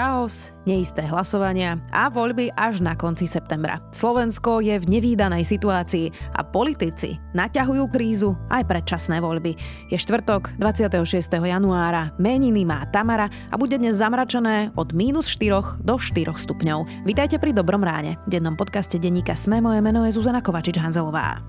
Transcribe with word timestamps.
chaos, 0.00 0.48
neisté 0.64 1.04
hlasovania 1.04 1.76
a 1.92 2.08
voľby 2.08 2.56
až 2.56 2.80
na 2.80 2.96
konci 2.96 3.28
septembra. 3.28 3.84
Slovensko 3.92 4.64
je 4.64 4.80
v 4.80 4.88
nevýdanej 4.96 5.44
situácii 5.44 6.08
a 6.32 6.40
politici 6.40 7.20
naťahujú 7.36 7.84
krízu 7.92 8.32
aj 8.48 8.64
predčasné 8.64 9.20
voľby. 9.20 9.60
Je 9.92 10.00
štvrtok 10.00 10.56
26. 10.56 11.04
januára, 11.28 12.16
meniny 12.16 12.64
má 12.64 12.88
Tamara 12.88 13.28
a 13.52 13.54
bude 13.60 13.76
dnes 13.76 14.00
zamračené 14.00 14.72
od 14.72 14.96
minus 14.96 15.28
4 15.36 15.84
do 15.84 15.94
4 16.00 16.32
stupňov. 16.32 17.04
Vítajte 17.04 17.36
pri 17.36 17.52
Dobrom 17.52 17.84
ráne. 17.84 18.16
V 18.24 18.40
dennom 18.40 18.56
podcaste 18.56 18.96
denníka 18.96 19.36
Sme 19.36 19.60
moje 19.60 19.84
meno 19.84 20.08
je 20.08 20.16
Zuzana 20.16 20.40
Kovačič-Hanzelová. 20.40 21.44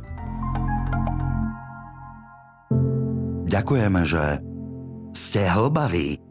Ďakujeme, 3.48 4.02
že 4.04 4.44
ste 5.16 5.48
hlbaví, 5.48 6.31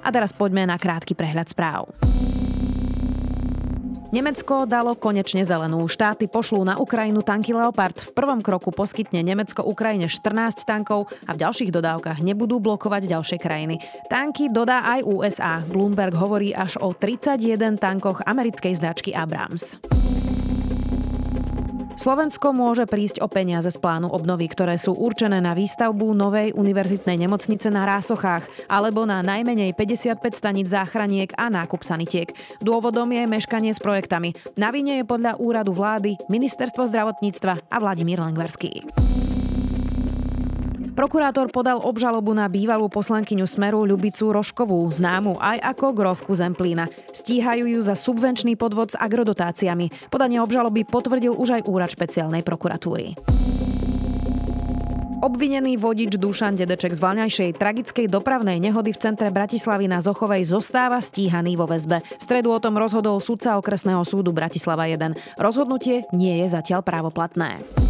A 0.00 0.08
teraz 0.08 0.32
poďme 0.32 0.64
na 0.64 0.80
krátky 0.80 1.12
prehľad 1.12 1.52
správ. 1.52 1.92
Nemecko 4.10 4.66
dalo 4.66 4.98
konečne 4.98 5.46
zelenú. 5.46 5.86
Štáty 5.86 6.26
pošlú 6.26 6.66
na 6.66 6.74
Ukrajinu 6.82 7.22
tanky 7.22 7.54
Leopard. 7.54 7.94
V 7.94 8.10
prvom 8.10 8.42
kroku 8.42 8.74
poskytne 8.74 9.22
Nemecko 9.22 9.62
Ukrajine 9.62 10.10
14 10.10 10.66
tankov 10.66 11.06
a 11.30 11.30
v 11.30 11.40
ďalších 11.46 11.70
dodávkach 11.70 12.18
nebudú 12.18 12.58
blokovať 12.58 13.06
ďalšie 13.06 13.38
krajiny. 13.38 13.78
Tanky 14.10 14.50
dodá 14.50 14.82
aj 14.98 15.06
USA. 15.06 15.62
Bloomberg 15.62 16.18
hovorí 16.18 16.50
až 16.50 16.82
o 16.82 16.90
31 16.90 17.78
tankoch 17.78 18.26
americkej 18.26 18.82
značky 18.82 19.14
Abrams. 19.14 19.78
Slovensko 22.00 22.56
môže 22.56 22.88
prísť 22.88 23.20
o 23.20 23.28
peniaze 23.28 23.68
z 23.68 23.76
plánu 23.76 24.08
obnovy, 24.08 24.48
ktoré 24.48 24.80
sú 24.80 24.96
určené 24.96 25.36
na 25.44 25.52
výstavbu 25.52 26.16
novej 26.16 26.56
univerzitnej 26.56 27.20
nemocnice 27.20 27.68
na 27.68 27.84
Rásochách 27.84 28.72
alebo 28.72 29.04
na 29.04 29.20
najmenej 29.20 29.76
55 29.76 30.32
staníc 30.32 30.72
záchraniek 30.72 31.28
a 31.36 31.52
nákup 31.52 31.84
sanitiek. 31.84 32.32
Dôvodom 32.64 33.12
je 33.12 33.28
meškanie 33.28 33.76
s 33.76 33.84
projektami. 33.84 34.32
Na 34.56 34.72
vine 34.72 34.96
je 34.96 35.04
podľa 35.04 35.36
úradu 35.44 35.76
vlády 35.76 36.16
Ministerstvo 36.32 36.88
zdravotníctva 36.88 37.68
a 37.68 37.76
Vladimír 37.76 38.16
Lengvarský. 38.16 38.88
Prokurátor 40.90 41.48
podal 41.54 41.78
obžalobu 41.78 42.34
na 42.34 42.50
bývalú 42.50 42.90
poslankyňu 42.90 43.46
Smeru 43.46 43.86
Ľubicu 43.86 44.34
Roškovú, 44.34 44.84
známu 44.90 45.38
aj 45.38 45.62
ako 45.74 45.86
Grovku 45.94 46.32
Zemplína. 46.34 46.90
Stíhajú 47.14 47.70
ju 47.70 47.80
za 47.80 47.94
subvenčný 47.94 48.58
podvod 48.58 48.92
s 48.92 48.98
agrodotáciami. 48.98 50.10
Podanie 50.10 50.42
obžaloby 50.42 50.82
potvrdil 50.82 51.34
už 51.34 51.62
aj 51.62 51.62
úrad 51.70 51.90
špeciálnej 51.94 52.42
prokuratúry. 52.42 53.14
Obvinený 55.20 55.76
vodič 55.76 56.16
Dušan 56.16 56.56
Dedeček 56.56 56.96
z 56.96 57.00
vlaňajšej 57.04 57.60
tragickej 57.60 58.08
dopravnej 58.08 58.56
nehody 58.56 58.96
v 58.96 59.04
centre 59.04 59.28
Bratislavy 59.28 59.84
na 59.84 60.00
Zochovej 60.00 60.48
zostáva 60.48 60.96
stíhaný 60.96 61.60
vo 61.60 61.68
väzbe. 61.68 62.00
V 62.00 62.22
stredu 62.24 62.48
o 62.48 62.56
tom 62.56 62.80
rozhodol 62.80 63.20
sudca 63.20 63.60
okresného 63.60 64.00
súdu 64.08 64.32
Bratislava 64.32 64.88
1. 64.88 65.36
Rozhodnutie 65.36 66.08
nie 66.16 66.40
je 66.40 66.46
zatiaľ 66.48 66.80
právoplatné. 66.80 67.89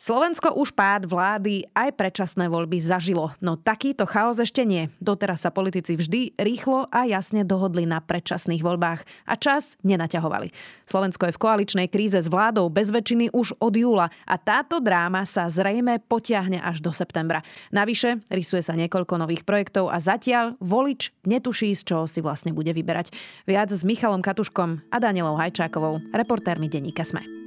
Slovensko 0.00 0.56
už 0.56 0.72
pád 0.72 1.04
vlády 1.04 1.68
aj 1.76 1.92
predčasné 1.92 2.48
voľby 2.48 2.80
zažilo, 2.80 3.36
no 3.36 3.60
takýto 3.60 4.08
chaos 4.08 4.40
ešte 4.40 4.64
nie. 4.64 4.88
Doteraz 4.96 5.44
sa 5.44 5.52
politici 5.52 5.92
vždy 5.92 6.40
rýchlo 6.40 6.88
a 6.88 7.04
jasne 7.04 7.44
dohodli 7.44 7.84
na 7.84 8.00
predčasných 8.00 8.64
voľbách 8.64 9.04
a 9.28 9.34
čas 9.36 9.76
nenaťahovali. 9.84 10.56
Slovensko 10.88 11.28
je 11.28 11.36
v 11.36 11.42
koaličnej 11.44 11.88
kríze 11.92 12.16
s 12.16 12.32
vládou 12.32 12.72
bez 12.72 12.88
väčšiny 12.88 13.36
už 13.36 13.60
od 13.60 13.76
júla 13.76 14.08
a 14.24 14.40
táto 14.40 14.80
dráma 14.80 15.28
sa 15.28 15.52
zrejme 15.52 16.00
potiahne 16.08 16.64
až 16.64 16.80
do 16.80 16.96
septembra. 16.96 17.44
Navyše 17.68 18.24
rysuje 18.32 18.64
sa 18.64 18.72
niekoľko 18.80 19.20
nových 19.20 19.44
projektov 19.44 19.92
a 19.92 20.00
zatiaľ 20.00 20.56
volič 20.64 21.12
netuší, 21.28 21.76
z 21.76 21.84
čoho 21.84 22.04
si 22.08 22.24
vlastne 22.24 22.56
bude 22.56 22.72
vyberať. 22.72 23.12
Viac 23.44 23.68
s 23.68 23.84
Michalom 23.84 24.24
Katuškom 24.24 24.80
a 24.88 24.96
Danielou 24.96 25.36
Hajčákovou, 25.36 26.00
reportérmi 26.16 26.72
denníka 26.72 27.04
Sme. 27.04 27.39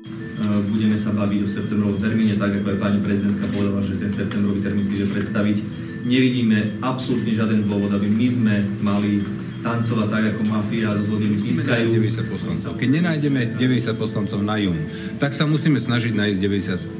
Budeme 0.43 0.99
sa 0.99 1.15
baviť 1.15 1.39
o 1.45 1.49
septembrovom 1.49 1.97
termíne, 2.01 2.35
tak 2.35 2.51
ako 2.59 2.75
aj 2.75 2.79
pani 2.81 2.99
prezidentka 2.99 3.47
povedala, 3.53 3.79
že 3.85 3.95
ten 3.95 4.11
septembrový 4.11 4.59
termín 4.59 4.83
si 4.83 4.99
ide 4.99 5.07
predstaviť. 5.07 5.57
Nevidíme 6.03 6.83
absolútne 6.83 7.31
žiaden 7.31 7.63
dôvod, 7.63 7.95
aby 7.95 8.11
my 8.11 8.27
sme 8.27 8.53
mali 8.83 9.23
tancovať 9.63 10.07
tak 10.11 10.23
ako 10.35 10.41
mafia 10.51 10.91
a 10.91 10.99
rozhodne 10.99 11.39
pískajú. 11.39 11.95
90 11.95 12.27
poslancov. 12.27 12.71
Keď 12.75 12.89
nenájdeme 12.99 13.55
90 13.55 13.95
poslancov 13.95 14.39
na 14.43 14.59
jún, 14.59 14.75
tak 15.23 15.31
sa 15.31 15.47
musíme 15.47 15.79
snažiť 15.79 16.11
nájsť 16.11 16.39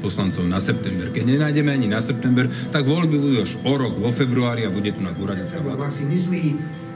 poslancov 0.00 0.48
na 0.48 0.64
september. 0.64 1.12
Keď 1.12 1.24
nenájdeme 1.28 1.68
ani 1.68 1.92
na 1.92 2.00
september, 2.00 2.48
tak 2.72 2.88
voľby 2.88 3.20
budú 3.20 3.36
až 3.44 3.60
o 3.60 3.72
rok 3.76 4.00
vo 4.00 4.08
februári 4.08 4.64
a 4.64 4.72
bude 4.72 4.96
tu 4.96 5.04
na 5.04 5.12
Guradická 5.12 5.60
vláda. 5.60 5.84
Ak 5.84 5.92
si 5.92 6.08
myslí 6.08 6.42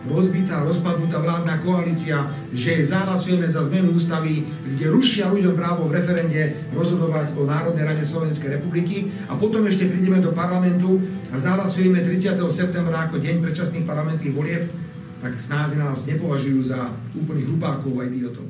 rozbitá, 0.09 0.65
rozpadnutá 0.65 1.21
vládna 1.21 1.61
koalícia, 1.61 2.33
že 2.51 2.81
zahlasujeme 2.83 3.45
za 3.45 3.63
zmenu 3.69 3.95
ústavy, 3.95 4.43
kde 4.65 4.89
rušia 4.89 5.29
ľuďom 5.29 5.55
právo 5.55 5.87
v 5.87 6.01
referende 6.01 6.69
rozhodovať 6.73 7.37
o 7.37 7.45
Národnej 7.45 7.85
rade 7.85 8.05
Slovenskej 8.05 8.59
republiky 8.59 9.13
a 9.29 9.37
potom 9.37 9.63
ešte 9.69 9.87
prídeme 9.87 10.19
do 10.25 10.33
parlamentu 10.33 10.99
a 11.29 11.37
zahlasujeme 11.37 12.01
30. 12.01 12.41
septembra 12.49 13.07
ako 13.07 13.21
deň 13.21 13.45
predčasných 13.45 13.85
parlamentných 13.85 14.35
volieb, 14.35 14.73
tak 15.21 15.37
snáď 15.37 15.77
nás 15.77 16.09
nepovažujú 16.09 16.61
za 16.65 16.91
úplných 17.15 17.47
hlupákov 17.53 17.93
a 18.01 18.09
idiotov. 18.09 18.49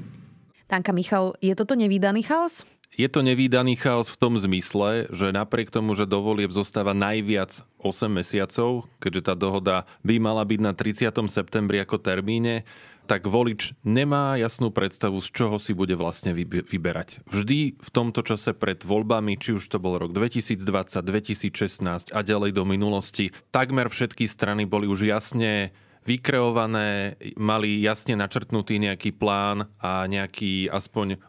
Tanka 0.69 0.93
Michal, 0.93 1.33
je 1.41 1.57
toto 1.57 1.73
nevýdaný 1.73 2.23
chaos? 2.29 2.61
Je 2.99 3.07
to 3.07 3.23
nevýdaný 3.23 3.79
chaos 3.79 4.11
v 4.11 4.19
tom 4.19 4.35
zmysle, 4.43 5.07
že 5.15 5.31
napriek 5.31 5.71
tomu, 5.71 5.95
že 5.95 6.03
do 6.03 6.19
volieb 6.19 6.51
zostáva 6.51 6.99
najviac 6.99 7.63
8 7.79 8.11
mesiacov, 8.11 8.91
keďže 8.99 9.23
tá 9.23 9.35
dohoda 9.39 9.87
by 10.03 10.19
mala 10.19 10.43
byť 10.43 10.59
na 10.59 10.75
30. 10.75 11.07
septembri 11.31 11.79
ako 11.79 12.03
termíne, 12.03 12.67
tak 13.07 13.31
volič 13.31 13.79
nemá 13.87 14.35
jasnú 14.35 14.75
predstavu, 14.75 15.23
z 15.23 15.31
čoho 15.31 15.63
si 15.63 15.79
bude 15.79 15.95
vlastne 15.95 16.35
vyberať. 16.35 17.23
Vždy 17.31 17.79
v 17.79 17.91
tomto 17.95 18.27
čase 18.27 18.51
pred 18.51 18.83
voľbami, 18.83 19.39
či 19.39 19.55
už 19.55 19.71
to 19.71 19.79
bol 19.79 19.95
rok 19.95 20.11
2020, 20.11 20.59
2016 20.99 22.11
a 22.11 22.21
ďalej 22.27 22.51
do 22.51 22.67
minulosti, 22.67 23.31
takmer 23.55 23.87
všetky 23.95 24.27
strany 24.27 24.67
boli 24.67 24.91
už 24.91 25.07
jasne 25.07 25.71
vykreované, 26.09 27.21
mali 27.37 27.85
jasne 27.85 28.17
načrtnutý 28.17 28.81
nejaký 28.81 29.13
plán 29.13 29.69
a 29.77 30.09
nejaký 30.09 30.73
aspoň 30.73 31.21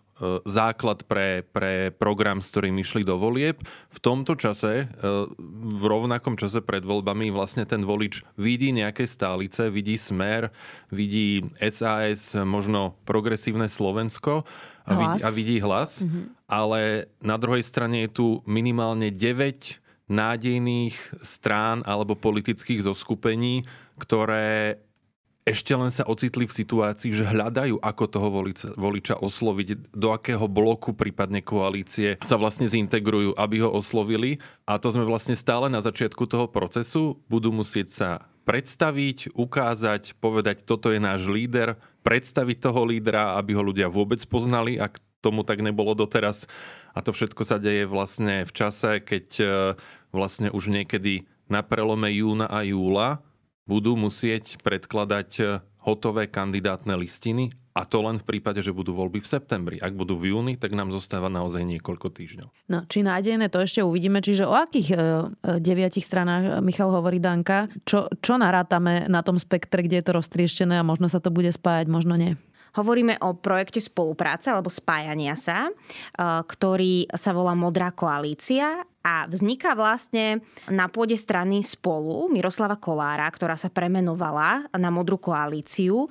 základ 0.44 1.08
pre, 1.08 1.48
pre 1.48 1.96
program, 1.96 2.44
s 2.44 2.52
ktorým 2.52 2.76
išli 2.80 3.08
do 3.08 3.16
volieb. 3.16 3.64
V 3.90 4.00
tomto 4.04 4.36
čase, 4.36 4.86
e, 4.86 5.06
v 5.80 5.84
rovnakom 5.84 6.36
čase 6.36 6.60
pred 6.60 6.84
voľbami, 6.84 7.32
vlastne 7.32 7.64
ten 7.64 7.88
volič 7.88 8.28
vidí 8.36 8.76
nejaké 8.76 9.08
stálice, 9.08 9.72
vidí 9.72 9.96
smer, 9.96 10.52
vidí 10.92 11.48
SAS, 11.72 12.36
možno 12.36 13.00
progresívne 13.08 13.72
Slovensko 13.72 14.44
a 14.84 14.92
vidí, 14.92 15.20
a 15.24 15.30
vidí 15.32 15.58
hlas. 15.64 16.04
Mm-hmm. 16.04 16.24
Ale 16.50 17.08
na 17.24 17.38
druhej 17.40 17.64
strane 17.64 18.04
je 18.08 18.12
tu 18.12 18.28
minimálne 18.44 19.14
9 19.14 19.80
nádejných 20.10 21.22
strán 21.22 21.86
alebo 21.86 22.18
politických 22.18 22.82
zoskupení, 22.82 23.64
ktoré 24.02 24.82
ešte 25.50 25.74
len 25.74 25.90
sa 25.90 26.06
ocitli 26.06 26.46
v 26.46 26.54
situácii, 26.54 27.10
že 27.10 27.26
hľadajú, 27.26 27.82
ako 27.82 28.04
toho 28.06 28.30
voliča, 28.78 29.18
osloviť, 29.18 29.90
do 29.92 30.14
akého 30.14 30.46
bloku 30.46 30.94
prípadne 30.94 31.42
koalície 31.42 32.22
sa 32.22 32.38
vlastne 32.38 32.70
zintegrujú, 32.70 33.34
aby 33.34 33.66
ho 33.66 33.74
oslovili. 33.74 34.38
A 34.70 34.78
to 34.78 34.94
sme 34.94 35.10
vlastne 35.10 35.34
stále 35.34 35.68
na 35.68 35.82
začiatku 35.82 36.30
toho 36.30 36.46
procesu. 36.46 37.18
Budú 37.26 37.50
musieť 37.50 37.90
sa 37.90 38.10
predstaviť, 38.46 39.34
ukázať, 39.34 40.18
povedať, 40.22 40.66
toto 40.66 40.94
je 40.94 41.02
náš 41.02 41.26
líder, 41.30 41.78
predstaviť 42.02 42.58
toho 42.62 42.82
lídra, 42.86 43.38
aby 43.38 43.54
ho 43.58 43.62
ľudia 43.62 43.90
vôbec 43.90 44.22
poznali, 44.26 44.78
ak 44.78 44.98
tomu 45.22 45.46
tak 45.46 45.62
nebolo 45.62 45.94
doteraz. 45.94 46.50
A 46.94 47.06
to 47.06 47.14
všetko 47.14 47.46
sa 47.46 47.62
deje 47.62 47.86
vlastne 47.86 48.48
v 48.48 48.52
čase, 48.56 49.04
keď 49.04 49.26
e, 49.38 49.46
vlastne 50.10 50.50
už 50.50 50.74
niekedy 50.74 51.30
na 51.46 51.62
prelome 51.62 52.10
júna 52.10 52.50
a 52.50 52.66
júla 52.66 53.22
budú 53.70 53.94
musieť 53.94 54.58
predkladať 54.66 55.30
e, 55.38 55.44
hotové 55.86 56.26
kandidátne 56.26 56.98
listiny 56.98 57.54
A 57.78 57.88
to 57.88 58.04
len 58.04 58.20
v 58.20 58.26
prípade, 58.26 58.60
že 58.60 58.76
budú 58.76 58.92
voľby 58.92 59.24
v 59.24 59.30
septembri. 59.30 59.78
Ak 59.80 59.96
budú 59.96 60.18
v 60.18 60.36
júni, 60.36 60.60
tak 60.60 60.76
nám 60.76 60.92
zostáva 60.92 61.32
naozaj 61.32 61.64
niekoľko 61.64 62.12
týždňov. 62.12 62.50
No, 62.68 62.84
či 62.90 63.06
nádejné, 63.06 63.48
to 63.48 63.64
ešte 63.64 63.80
uvidíme. 63.80 64.20
Čiže 64.20 64.44
o 64.44 64.58
akých 64.58 64.90
e, 64.92 64.96
e, 64.98 65.02
deviatich 65.62 66.04
stranách 66.04 66.60
Michal 66.66 66.92
hovorí 66.92 67.22
Danka? 67.22 67.70
Čo, 67.86 68.12
čo 68.20 68.36
narátame 68.36 69.08
na 69.08 69.22
tom 69.22 69.38
spektre, 69.40 69.86
kde 69.86 70.02
je 70.02 70.06
to 70.10 70.18
roztrieštené 70.18 70.82
a 70.82 70.84
možno 70.84 71.08
sa 71.08 71.24
to 71.24 71.32
bude 71.32 71.54
spájať, 71.54 71.88
možno 71.88 72.20
nie? 72.20 72.36
Hovoríme 72.78 73.18
o 73.26 73.34
projekte 73.34 73.82
spolupráce 73.82 74.54
alebo 74.54 74.70
spájania 74.70 75.34
sa, 75.34 75.70
e, 75.70 75.72
ktorý 76.46 77.10
sa 77.14 77.34
volá 77.34 77.58
Modrá 77.58 77.90
koalícia 77.90 78.86
a 79.02 79.26
vzniká 79.26 79.74
vlastne 79.74 80.44
na 80.70 80.92
pôde 80.92 81.16
strany 81.18 81.66
spolu 81.66 82.30
Miroslava 82.30 82.78
Kolára, 82.78 83.26
ktorá 83.32 83.56
sa 83.58 83.72
premenovala 83.72 84.70
na 84.76 84.90
Modrú 84.94 85.18
koalíciu, 85.18 86.06
e, 86.06 86.10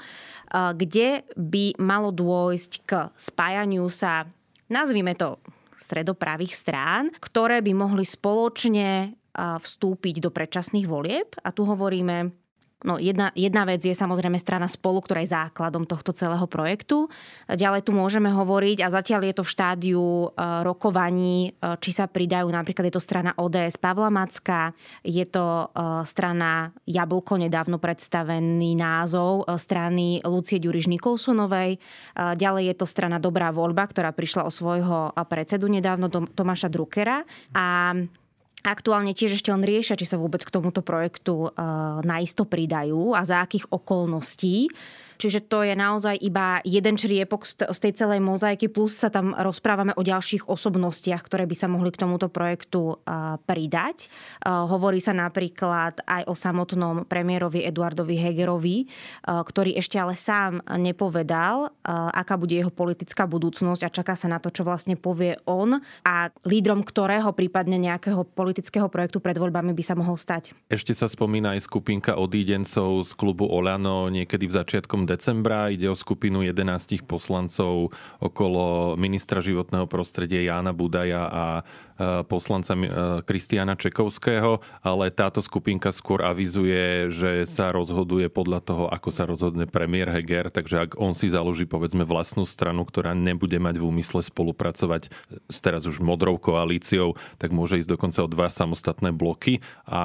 kde 0.74 1.22
by 1.38 1.78
malo 1.78 2.10
dôjsť 2.10 2.72
k 2.82 2.90
spájaniu 3.14 3.86
sa, 3.92 4.26
nazvime 4.66 5.14
to 5.14 5.38
stredopravých 5.78 6.58
strán, 6.58 7.14
ktoré 7.22 7.62
by 7.62 7.72
mohli 7.76 8.02
spoločne 8.02 8.90
e, 8.90 9.08
vstúpiť 9.36 10.18
do 10.18 10.34
predčasných 10.34 10.90
volieb. 10.90 11.38
A 11.46 11.54
tu 11.54 11.62
hovoríme 11.62 12.47
No 12.86 12.94
jedna, 12.94 13.34
jedna 13.34 13.66
vec 13.66 13.82
je 13.82 13.90
samozrejme 13.90 14.38
strana 14.38 14.70
spolu, 14.70 15.02
ktorá 15.02 15.18
je 15.26 15.34
základom 15.34 15.82
tohto 15.82 16.14
celého 16.14 16.46
projektu. 16.46 17.10
Ďalej 17.50 17.82
tu 17.82 17.90
môžeme 17.90 18.30
hovoriť 18.30 18.86
a 18.86 18.94
zatiaľ 18.94 19.26
je 19.26 19.34
to 19.34 19.42
v 19.42 19.50
štádiu 19.50 20.04
e, 20.06 20.26
rokovaní, 20.62 21.50
e, 21.58 21.74
či 21.82 21.90
sa 21.90 22.06
pridajú 22.06 22.46
napríklad 22.46 22.86
je 22.86 22.94
to 22.94 23.02
strana 23.02 23.34
ODS 23.34 23.82
Pavla 23.82 24.14
Macka, 24.14 24.70
je 25.02 25.26
to 25.26 25.66
e, 25.74 26.06
strana 26.06 26.70
Jablko, 26.86 27.34
nedávno 27.34 27.82
predstavený 27.82 28.78
názov 28.78 29.50
strany 29.58 30.22
Lucie 30.22 30.62
Ďuriš 30.62 30.86
Nikolsonovej. 30.86 31.82
Ďalej 32.14 32.64
je 32.70 32.74
to 32.78 32.86
strana 32.86 33.18
Dobrá 33.18 33.50
voľba, 33.50 33.90
ktorá 33.90 34.14
prišla 34.14 34.46
o 34.46 34.54
svojho 34.54 35.10
predsedu 35.26 35.66
nedávno 35.66 36.06
Tomáša 36.10 36.70
Druckera. 36.70 37.26
A 37.50 37.94
Aktuálne 38.68 39.16
tiež 39.16 39.40
ešte 39.40 39.48
len 39.48 39.64
riešia, 39.64 39.96
či 39.96 40.04
sa 40.04 40.20
vôbec 40.20 40.44
k 40.44 40.52
tomuto 40.52 40.84
projektu 40.84 41.48
uh, 41.48 42.04
naisto 42.04 42.44
pridajú 42.44 43.16
a 43.16 43.24
za 43.24 43.40
akých 43.40 43.64
okolností. 43.72 44.68
Čiže 45.18 45.50
to 45.50 45.66
je 45.66 45.74
naozaj 45.74 46.14
iba 46.22 46.62
jeden 46.62 46.94
čriepok 46.94 47.42
z 47.44 47.78
tej 47.82 47.92
celej 47.98 48.22
mozaiky, 48.22 48.70
plus 48.70 48.94
sa 48.94 49.10
tam 49.10 49.34
rozprávame 49.34 49.90
o 49.98 50.06
ďalších 50.06 50.46
osobnostiach, 50.46 51.26
ktoré 51.26 51.42
by 51.44 51.56
sa 51.58 51.66
mohli 51.66 51.90
k 51.90 51.98
tomuto 51.98 52.30
projektu 52.30 53.02
pridať. 53.50 54.06
Hovorí 54.46 55.02
sa 55.02 55.10
napríklad 55.10 56.06
aj 56.06 56.30
o 56.30 56.38
samotnom 56.38 57.02
premiérovi 57.10 57.66
Eduardovi 57.66 58.14
Hegerovi, 58.14 58.86
ktorý 59.26 59.74
ešte 59.74 59.98
ale 59.98 60.14
sám 60.14 60.62
nepovedal, 60.78 61.74
aká 62.14 62.38
bude 62.38 62.54
jeho 62.54 62.70
politická 62.70 63.26
budúcnosť 63.26 63.82
a 63.82 63.90
čaká 63.90 64.14
sa 64.14 64.30
na 64.30 64.38
to, 64.38 64.54
čo 64.54 64.62
vlastne 64.62 64.94
povie 64.94 65.34
on 65.50 65.82
a 66.06 66.30
lídrom 66.46 66.86
ktorého 66.86 67.34
prípadne 67.34 67.74
nejakého 67.74 68.22
politického 68.22 68.86
projektu 68.86 69.18
pred 69.18 69.34
voľbami 69.34 69.74
by 69.74 69.82
sa 69.82 69.98
mohol 69.98 70.14
stať. 70.14 70.54
Ešte 70.70 70.94
sa 70.94 71.10
spomína 71.10 71.58
aj 71.58 71.66
skupinka 71.66 72.14
odídencov 72.14 73.02
z 73.02 73.12
klubu 73.18 73.50
Olano 73.50 74.06
niekedy 74.06 74.46
v 74.46 74.54
začiatkom 74.54 75.07
decembra. 75.08 75.72
Ide 75.72 75.88
o 75.88 75.96
skupinu 75.96 76.44
11 76.44 77.08
poslancov 77.08 77.96
okolo 78.20 78.92
ministra 79.00 79.40
životného 79.40 79.88
prostredia 79.88 80.44
Jána 80.44 80.76
Budaja 80.76 81.24
a 81.24 81.44
e, 81.56 81.62
poslanca 82.28 82.76
e, 82.76 82.84
Kristiana 83.24 83.72
Čekovského, 83.72 84.60
ale 84.84 85.08
táto 85.08 85.40
skupinka 85.40 85.88
skôr 85.88 86.20
avizuje, 86.20 87.08
že 87.08 87.48
sa 87.48 87.72
rozhoduje 87.72 88.28
podľa 88.28 88.60
toho, 88.60 88.84
ako 88.92 89.08
sa 89.08 89.24
rozhodne 89.24 89.64
premiér 89.64 90.12
Heger, 90.12 90.52
takže 90.52 90.84
ak 90.84 90.90
on 91.00 91.16
si 91.16 91.32
založí 91.32 91.64
povedzme 91.64 92.04
vlastnú 92.04 92.44
stranu, 92.44 92.84
ktorá 92.84 93.16
nebude 93.16 93.56
mať 93.56 93.80
v 93.80 93.86
úmysle 93.88 94.20
spolupracovať 94.20 95.08
s 95.48 95.58
teraz 95.64 95.88
už 95.88 96.04
modrou 96.04 96.36
koalíciou, 96.36 97.16
tak 97.40 97.56
môže 97.56 97.80
ísť 97.80 97.88
dokonca 97.88 98.20
o 98.20 98.28
dva 98.28 98.52
samostatné 98.52 99.10
bloky 99.16 99.64
a 99.88 100.02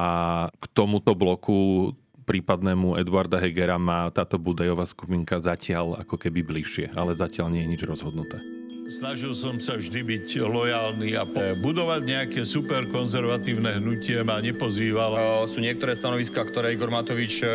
k 0.48 0.66
tomuto 0.72 1.12
bloku 1.18 1.92
prípadnému 2.24 2.96
Eduarda 2.98 3.38
Hegera 3.38 3.76
má 3.76 4.08
táto 4.10 4.40
Budajová 4.40 4.88
skupinka 4.88 5.38
zatiaľ 5.44 6.02
ako 6.02 6.16
keby 6.16 6.42
bližšie, 6.42 6.96
ale 6.96 7.14
zatiaľ 7.14 7.52
nie 7.52 7.68
je 7.68 7.72
nič 7.76 7.82
rozhodnuté. 7.84 8.40
Snažil 8.84 9.32
som 9.32 9.64
sa 9.64 9.80
vždy 9.80 10.04
byť 10.04 10.44
lojálny 10.44 11.16
a 11.16 11.24
budovať 11.56 12.02
nejaké 12.04 12.42
super 12.44 12.84
konzervatívne 12.92 13.80
hnutie 13.80 14.20
ma 14.28 14.44
nepozýval. 14.44 15.48
Sú 15.48 15.64
niektoré 15.64 15.96
stanoviska, 15.96 16.44
ktoré 16.44 16.76
Igor 16.76 16.92
Matovič 16.92 17.48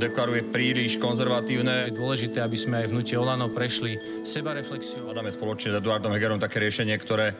deklaruje 0.00 0.48
príliš 0.48 0.96
konzervatívne. 0.96 1.92
Je 1.92 2.00
dôležité, 2.00 2.40
aby 2.40 2.56
sme 2.56 2.80
aj 2.80 2.88
v 2.88 2.94
hnutie 2.96 3.20
Olano 3.20 3.52
prešli 3.52 4.00
sebareflexiu. 4.24 5.04
Hľadáme 5.04 5.28
spoločne 5.28 5.76
s 5.76 5.78
Eduardom 5.84 6.16
Hegerom 6.16 6.40
také 6.40 6.56
riešenie, 6.64 6.96
ktoré 7.04 7.36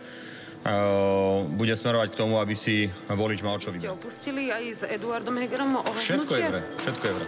bude 1.54 1.74
smerovať 1.74 2.08
k 2.12 2.18
tomu, 2.18 2.42
aby 2.42 2.54
si 2.58 2.90
volič 3.06 3.40
mal 3.46 3.62
čo 3.62 3.70
vybrať. 3.70 3.86
Ste 3.86 3.94
opustili 3.94 4.50
aj 4.50 4.64
s 4.70 4.82
Eduardom 4.82 5.38
Hegerom 5.38 5.78
o 5.78 5.90
Všetko 5.94 6.32
je 6.34 6.44
vre, 6.50 6.62
všetko 6.82 7.04
je 7.06 7.14
vre. 7.14 7.26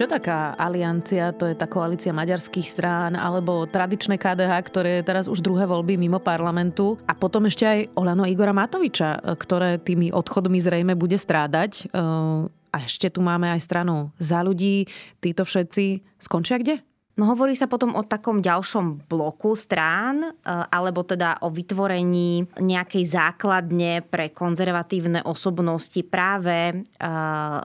Čo 0.00 0.08
taká 0.08 0.56
aliancia, 0.56 1.28
to 1.36 1.44
je 1.44 1.52
tá 1.52 1.68
koalícia 1.68 2.08
maďarských 2.08 2.72
strán, 2.72 3.12
alebo 3.12 3.68
tradičné 3.68 4.16
KDH, 4.16 4.52
ktoré 4.64 4.90
je 4.96 5.04
teraz 5.04 5.28
už 5.28 5.44
druhé 5.44 5.68
voľby 5.68 6.00
mimo 6.00 6.16
parlamentu 6.16 6.96
a 7.04 7.12
potom 7.12 7.44
ešte 7.44 7.68
aj 7.68 8.00
Olano 8.00 8.24
Igora 8.24 8.56
Matoviča, 8.56 9.20
ktoré 9.36 9.76
tými 9.76 10.08
odchodmi 10.08 10.56
zrejme 10.56 10.96
bude 10.96 11.20
strádať. 11.20 11.92
A 11.92 12.76
ešte 12.80 13.12
tu 13.12 13.20
máme 13.20 13.52
aj 13.52 13.60
stranu 13.60 14.08
za 14.16 14.40
ľudí. 14.40 14.88
Títo 15.20 15.44
všetci 15.44 16.00
skončia 16.16 16.56
kde? 16.56 16.80
No 17.20 17.28
hovorí 17.28 17.52
sa 17.52 17.68
potom 17.68 17.92
o 17.92 18.00
takom 18.00 18.40
ďalšom 18.40 19.04
bloku 19.04 19.52
strán, 19.52 20.24
e, 20.24 20.28
alebo 20.48 21.04
teda 21.04 21.44
o 21.44 21.52
vytvorení 21.52 22.48
nejakej 22.56 23.04
základne 23.04 24.00
pre 24.08 24.32
konzervatívne 24.32 25.20
osobnosti 25.28 26.00
práve 26.08 26.72
e, 26.72 26.74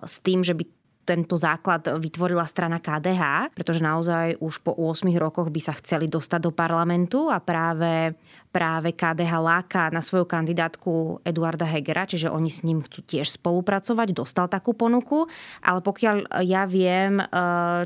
s 0.03 0.19
tým, 0.19 0.43
že 0.43 0.59
by 0.59 0.75
tento 1.05 1.37
základ 1.39 1.85
vytvorila 2.01 2.43
strana 2.49 2.81
KDH, 2.81 3.55
pretože 3.55 3.79
naozaj 3.79 4.41
už 4.41 4.59
po 4.65 4.73
8 4.75 5.07
rokoch 5.15 5.47
by 5.53 5.61
sa 5.61 5.77
chceli 5.77 6.09
dostať 6.09 6.49
do 6.49 6.51
parlamentu 6.51 7.29
a 7.29 7.37
práve 7.39 8.17
práve 8.55 8.95
KDH 8.95 9.33
láka 9.43 9.91
na 9.91 9.99
svoju 9.99 10.23
kandidátku 10.23 11.19
Eduarda 11.27 11.67
Hegera, 11.67 12.07
čiže 12.07 12.31
oni 12.31 12.47
s 12.47 12.63
ním 12.63 12.79
chcú 12.79 13.03
tiež 13.03 13.35
spolupracovať, 13.35 14.15
dostal 14.15 14.47
takú 14.47 14.71
ponuku, 14.71 15.27
ale 15.59 15.83
pokiaľ 15.83 16.39
ja 16.47 16.63
viem, 16.63 17.19
eh, 17.19 17.27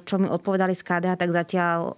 čo 0.05 0.21
mi 0.21 0.29
odpovedali 0.29 0.77
z 0.77 0.85
KDH, 0.85 1.13
tak 1.17 1.33
zatiaľ 1.33 1.79
eh, 1.89 1.95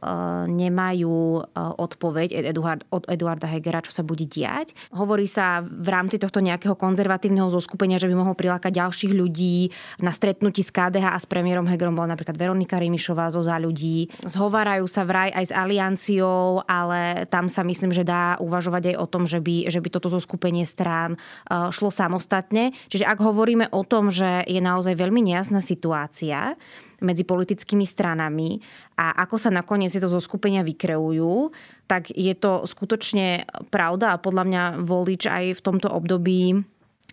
nemajú 0.48 1.44
eh, 1.44 1.44
odpoveď 1.60 2.56
od 2.88 3.04
Eduarda 3.12 3.52
Hegera, 3.52 3.84
čo 3.84 3.92
sa 3.92 4.08
bude 4.08 4.24
diať. 4.24 4.72
Hovorí 4.96 5.28
sa 5.28 5.60
v 5.60 5.88
rámci 5.92 6.16
tohto 6.16 6.40
nejakého 6.40 6.80
konzervatívneho 6.80 7.52
zoskupenia, 7.52 8.00
že 8.00 8.08
by 8.08 8.16
mohol 8.16 8.40
prilákať 8.40 8.72
ďalších 8.72 9.12
ľudí. 9.12 9.68
Na 10.00 10.16
stretnutí 10.16 10.64
s 10.64 10.72
KDH 10.72 11.12
a 11.12 11.20
s 11.20 11.28
premiérom 11.28 11.68
Hegerom 11.68 11.92
bola 11.92 12.16
napríklad 12.16 12.40
Veronika 12.40 12.80
Rimišová 12.80 13.28
zo 13.36 13.44
za 13.44 13.60
ľudí. 13.60 14.08
Zhovárajú 14.24 14.88
sa 14.88 15.04
vraj 15.04 15.36
aj 15.36 15.46
s 15.50 15.52
alianciou, 15.52 16.64
ale 16.64 17.28
tam 17.28 17.52
sa 17.52 17.68
myslím, 17.68 17.92
že 17.92 18.08
dá 18.08 18.40
uvažovať 18.40 18.61
uvažovať 18.62 18.94
aj 18.94 18.96
o 19.02 19.10
tom, 19.10 19.26
že 19.26 19.42
by, 19.42 19.74
že 19.74 19.82
by 19.82 19.90
toto 19.90 20.14
zoskupenie 20.14 20.70
strán 20.70 21.18
uh, 21.18 21.74
šlo 21.74 21.90
samostatne. 21.90 22.78
Čiže 22.94 23.10
ak 23.10 23.18
hovoríme 23.18 23.74
o 23.74 23.82
tom, 23.82 24.14
že 24.14 24.46
je 24.46 24.62
naozaj 24.62 24.94
veľmi 24.94 25.26
nejasná 25.26 25.66
situácia 25.66 26.54
medzi 27.02 27.26
politickými 27.26 27.82
stranami 27.82 28.62
a 28.94 29.26
ako 29.26 29.42
sa 29.42 29.50
nakoniec 29.50 29.90
tieto 29.90 30.06
zoskupenia 30.06 30.62
vykreujú, 30.62 31.50
tak 31.90 32.14
je 32.14 32.38
to 32.38 32.70
skutočne 32.70 33.50
pravda 33.74 34.14
a 34.14 34.22
podľa 34.22 34.46
mňa 34.46 34.64
volič 34.86 35.26
aj 35.26 35.58
v 35.58 35.64
tomto 35.66 35.90
období 35.90 36.62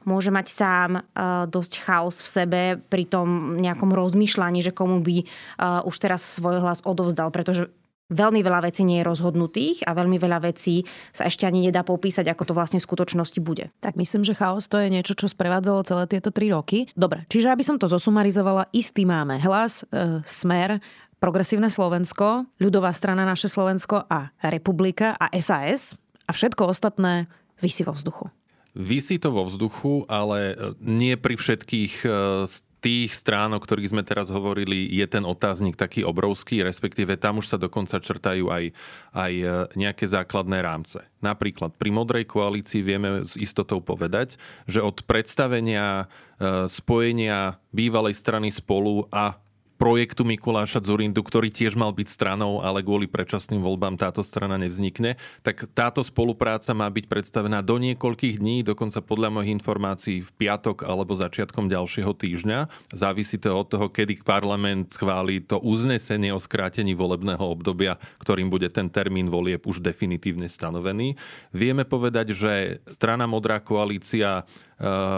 môže 0.05 0.29
mať 0.29 0.47
sám 0.53 0.91
uh, 1.01 1.49
dosť 1.49 1.73
chaos 1.81 2.21
v 2.21 2.29
sebe 2.29 2.63
pri 2.93 3.09
tom 3.09 3.57
nejakom 3.57 3.97
rozmýšľaní, 3.97 4.61
že 4.61 4.77
komu 4.77 5.01
by 5.01 5.25
uh, 5.25 5.89
už 5.89 5.97
teraz 5.97 6.21
svoj 6.37 6.61
hlas 6.61 6.85
odovzdal, 6.85 7.33
pretože 7.33 7.73
Veľmi 8.09 8.41
veľa 8.41 8.65
vecí 8.65 8.89
nie 8.89 9.05
je 9.05 9.09
rozhodnutých 9.09 9.85
a 9.85 9.93
veľmi 9.93 10.17
veľa 10.17 10.49
vecí 10.49 10.89
sa 11.13 11.29
ešte 11.29 11.45
ani 11.45 11.69
nedá 11.69 11.85
popísať, 11.85 12.25
ako 12.33 12.49
to 12.49 12.57
vlastne 12.57 12.81
v 12.81 12.89
skutočnosti 12.89 13.37
bude. 13.45 13.69
Tak 13.85 14.01
myslím, 14.01 14.25
že 14.25 14.33
chaos 14.33 14.65
to 14.65 14.81
je 14.81 14.89
niečo, 14.89 15.13
čo 15.13 15.29
sprevádzalo 15.29 15.85
celé 15.85 16.09
tieto 16.09 16.33
tri 16.33 16.49
roky. 16.49 16.89
Dobre, 16.97 17.29
čiže 17.29 17.53
aby 17.53 17.61
som 17.61 17.77
to 17.77 17.85
zosumarizovala, 17.85 18.73
istý 18.73 19.05
máme 19.05 19.37
hlas, 19.45 19.85
e, 19.93 20.25
smer, 20.25 20.81
Progresívne 21.19 21.67
Slovensko, 21.67 22.47
ľudová 22.63 22.95
strana 22.95 23.27
Naše 23.27 23.51
Slovensko 23.51 24.07
a 24.07 24.31
Republika 24.39 25.19
a 25.19 25.35
SAS 25.43 25.99
a 26.25 26.31
všetko 26.31 26.71
ostatné 26.71 27.27
vysí 27.59 27.83
vo 27.83 27.91
vzduchu. 27.91 28.31
Vysí 28.79 29.19
to 29.19 29.35
vo 29.35 29.43
vzduchu, 29.43 30.07
ale 30.07 30.55
nie 30.79 31.19
pri 31.19 31.35
všetkých 31.35 32.07
e, 32.07 32.11
tých 32.79 33.11
strán, 33.15 33.51
o 33.55 33.61
ktorých 33.61 33.91
sme 33.91 34.07
teraz 34.07 34.31
hovorili, 34.31 34.87
je 34.87 35.07
ten 35.11 35.27
otáznik 35.27 35.75
taký 35.75 36.07
obrovský, 36.07 36.63
respektíve 36.63 37.19
tam 37.19 37.43
už 37.43 37.51
sa 37.51 37.59
dokonca 37.59 37.99
črtajú 37.99 38.47
aj, 38.51 38.65
aj 39.15 39.33
e, 39.35 39.47
nejaké 39.75 40.07
základné 40.07 40.63
rámce. 40.63 41.03
Napríklad 41.19 41.75
pri 41.75 41.91
Modrej 41.91 42.31
koalícii 42.31 42.81
vieme 42.87 43.27
s 43.27 43.35
istotou 43.35 43.83
povedať, 43.83 44.39
že 44.71 44.79
od 44.79 45.03
predstavenia 45.03 46.07
e, 46.39 46.71
spojenia 46.71 47.59
bývalej 47.75 48.15
strany 48.15 48.55
spolu 48.55 49.11
a 49.11 49.43
projektu 49.79 50.27
Mikuláša 50.27 50.83
Zurindu, 50.83 51.23
ktorý 51.23 51.55
tiež 51.55 51.79
mal 51.79 51.95
byť 51.95 52.11
stranou, 52.11 52.59
ale 52.61 52.83
kvôli 52.83 53.07
predčasným 53.07 53.63
voľbám 53.63 53.95
táto 53.95 54.27
strana 54.27 54.59
nevznikne, 54.59 55.15
tak 55.47 55.71
táto 55.71 56.03
spolupráca 56.03 56.75
má 56.75 56.91
byť 56.91 57.07
predstavená 57.07 57.63
do 57.63 57.79
niekoľkých 57.79 58.43
dní, 58.43 58.67
dokonca 58.67 58.99
podľa 59.01 59.39
mojich 59.39 59.55
informácií 59.55 60.19
v 60.21 60.31
piatok 60.35 60.83
alebo 60.83 61.15
začiatkom 61.15 61.71
ďalšieho 61.71 62.11
týždňa. 62.11 62.91
Závisí 62.91 63.39
to 63.39 63.55
od 63.55 63.71
toho, 63.71 63.87
kedy 63.89 64.21
parlament 64.27 64.91
schváli 64.91 65.39
to 65.41 65.63
uznesenie 65.63 66.35
o 66.35 66.43
skrátení 66.43 66.99
volebného 66.99 67.47
obdobia, 67.47 68.03
ktorým 68.19 68.51
bude 68.51 68.67
ten 68.75 68.91
termín 68.91 69.31
volieb 69.31 69.63
už 69.63 69.79
definitívne 69.79 70.51
stanovený. 70.51 71.15
Vieme 71.55 71.87
povedať, 71.87 72.35
že 72.35 72.83
strana 72.91 73.31
Modrá 73.31 73.63
koalícia 73.63 74.43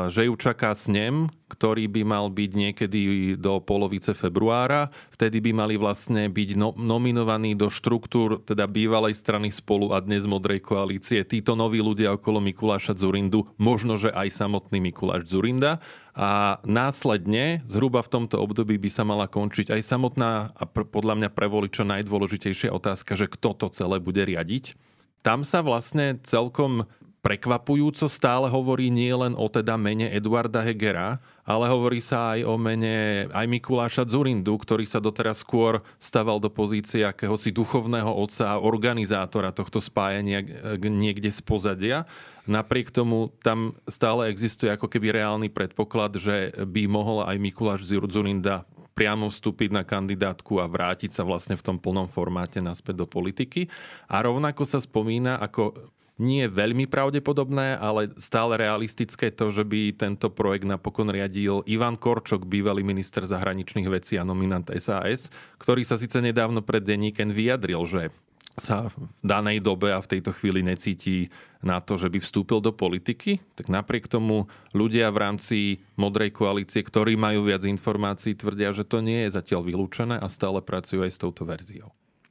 že 0.09 0.25
ju 0.25 0.35
čaká 0.41 0.73
snem, 0.73 1.29
ktorý 1.53 1.85
by 1.85 2.03
mal 2.09 2.33
byť 2.33 2.51
niekedy 2.57 3.01
do 3.37 3.61
polovice 3.61 4.17
februára. 4.17 4.89
Vtedy 5.13 5.45
by 5.45 5.53
mali 5.53 5.77
vlastne 5.77 6.33
byť 6.33 6.51
no, 6.57 6.73
nominovaní 6.73 7.53
do 7.53 7.69
štruktúr 7.69 8.41
teda 8.41 8.65
bývalej 8.65 9.21
strany 9.21 9.53
spolu 9.53 9.93
a 9.93 10.01
dnes 10.01 10.25
Modrej 10.25 10.65
koalície. 10.65 11.21
Títo 11.29 11.53
noví 11.53 11.85
ľudia 11.85 12.17
okolo 12.17 12.41
Mikuláša 12.41 12.97
Zurindu, 12.97 13.53
možno, 13.61 14.01
že 14.01 14.09
aj 14.09 14.33
samotný 14.33 14.81
Mikuláš 14.81 15.29
Zurinda. 15.29 15.85
A 16.17 16.59
následne, 16.65 17.61
zhruba 17.69 18.01
v 18.01 18.13
tomto 18.17 18.41
období 18.41 18.81
by 18.81 18.91
sa 18.91 19.05
mala 19.05 19.29
končiť 19.29 19.77
aj 19.77 19.83
samotná 19.85 20.57
a 20.57 20.65
pr- 20.65 20.89
podľa 20.89 21.21
mňa 21.21 21.29
pre 21.37 21.47
voliča 21.47 21.85
najdôležitejšia 21.85 22.73
otázka, 22.73 23.15
že 23.15 23.29
kto 23.29 23.53
to 23.55 23.67
celé 23.77 24.01
bude 24.01 24.25
riadiť. 24.25 24.75
Tam 25.21 25.45
sa 25.45 25.61
vlastne 25.61 26.17
celkom 26.25 26.89
prekvapujúco 27.21 28.09
stále 28.09 28.49
hovorí 28.49 28.89
nie 28.89 29.13
len 29.13 29.37
o 29.37 29.47
teda 29.49 29.77
mene 29.77 30.09
Eduarda 30.09 30.65
Hegera, 30.65 31.21
ale 31.45 31.69
hovorí 31.69 32.01
sa 32.01 32.37
aj 32.37 32.41
o 32.49 32.57
mene 32.57 33.27
aj 33.33 33.47
Mikuláša 33.49 34.09
Zurindu, 34.09 34.57
ktorý 34.57 34.89
sa 34.89 34.99
doteraz 34.99 35.45
skôr 35.45 35.85
staval 36.01 36.41
do 36.41 36.49
pozície 36.49 37.05
akéhosi 37.05 37.53
duchovného 37.53 38.09
otca 38.09 38.57
a 38.57 38.61
organizátora 38.61 39.53
tohto 39.53 39.79
spájania 39.79 40.41
niekde 40.81 41.29
z 41.29 41.41
pozadia. 41.45 42.09
Napriek 42.49 42.89
tomu 42.89 43.31
tam 43.45 43.77
stále 43.85 44.33
existuje 44.33 44.73
ako 44.73 44.89
keby 44.89 45.13
reálny 45.21 45.53
predpoklad, 45.53 46.17
že 46.17 46.57
by 46.57 46.89
mohol 46.89 47.23
aj 47.29 47.37
Mikuláš 47.37 47.85
Zurinda 47.87 48.65
priamo 48.97 49.33
vstúpiť 49.33 49.73
na 49.73 49.81
kandidátku 49.81 50.61
a 50.61 50.69
vrátiť 50.69 51.15
sa 51.15 51.23
vlastne 51.25 51.57
v 51.57 51.65
tom 51.65 51.77
plnom 51.81 52.05
formáte 52.05 52.61
naspäť 52.61 53.01
do 53.01 53.07
politiky. 53.09 53.71
A 54.13 54.21
rovnako 54.21 54.69
sa 54.69 54.77
spomína 54.77 55.41
ako 55.41 55.89
nie 56.21 56.45
veľmi 56.45 56.85
pravdepodobné, 56.85 57.81
ale 57.81 58.13
stále 58.21 58.61
realistické 58.61 59.33
to, 59.33 59.49
že 59.49 59.65
by 59.65 59.97
tento 59.97 60.29
projekt 60.29 60.69
napokon 60.69 61.09
riadil 61.09 61.65
Ivan 61.65 61.97
Korčok, 61.97 62.45
bývalý 62.45 62.85
minister 62.85 63.25
zahraničných 63.25 63.89
vecí 63.89 64.21
a 64.21 64.29
nominant 64.29 64.69
SAS, 64.77 65.33
ktorý 65.57 65.81
sa 65.81 65.97
síce 65.97 66.21
nedávno 66.21 66.61
pred 66.61 66.85
denníken 66.85 67.33
vyjadril, 67.33 67.81
že 67.89 68.13
sa 68.61 68.93
v 68.93 69.09
danej 69.25 69.65
dobe 69.65 69.89
a 69.89 70.05
v 70.05 70.11
tejto 70.19 70.37
chvíli 70.37 70.61
necíti 70.61 71.33
na 71.65 71.81
to, 71.81 71.97
že 71.97 72.13
by 72.13 72.21
vstúpil 72.21 72.61
do 72.61 72.77
politiky, 72.77 73.41
tak 73.57 73.73
napriek 73.73 74.05
tomu 74.05 74.53
ľudia 74.77 75.09
v 75.09 75.19
rámci 75.19 75.59
Modrej 75.97 76.37
koalície, 76.37 76.85
ktorí 76.85 77.17
majú 77.17 77.49
viac 77.49 77.65
informácií, 77.65 78.37
tvrdia, 78.37 78.77
že 78.77 78.85
to 78.85 79.01
nie 79.01 79.25
je 79.29 79.37
zatiaľ 79.41 79.65
vylúčené 79.65 80.21
a 80.21 80.29
stále 80.29 80.61
pracujú 80.61 81.01
aj 81.05 81.13
s 81.17 81.21
touto 81.21 81.49
verziou. 81.49 81.89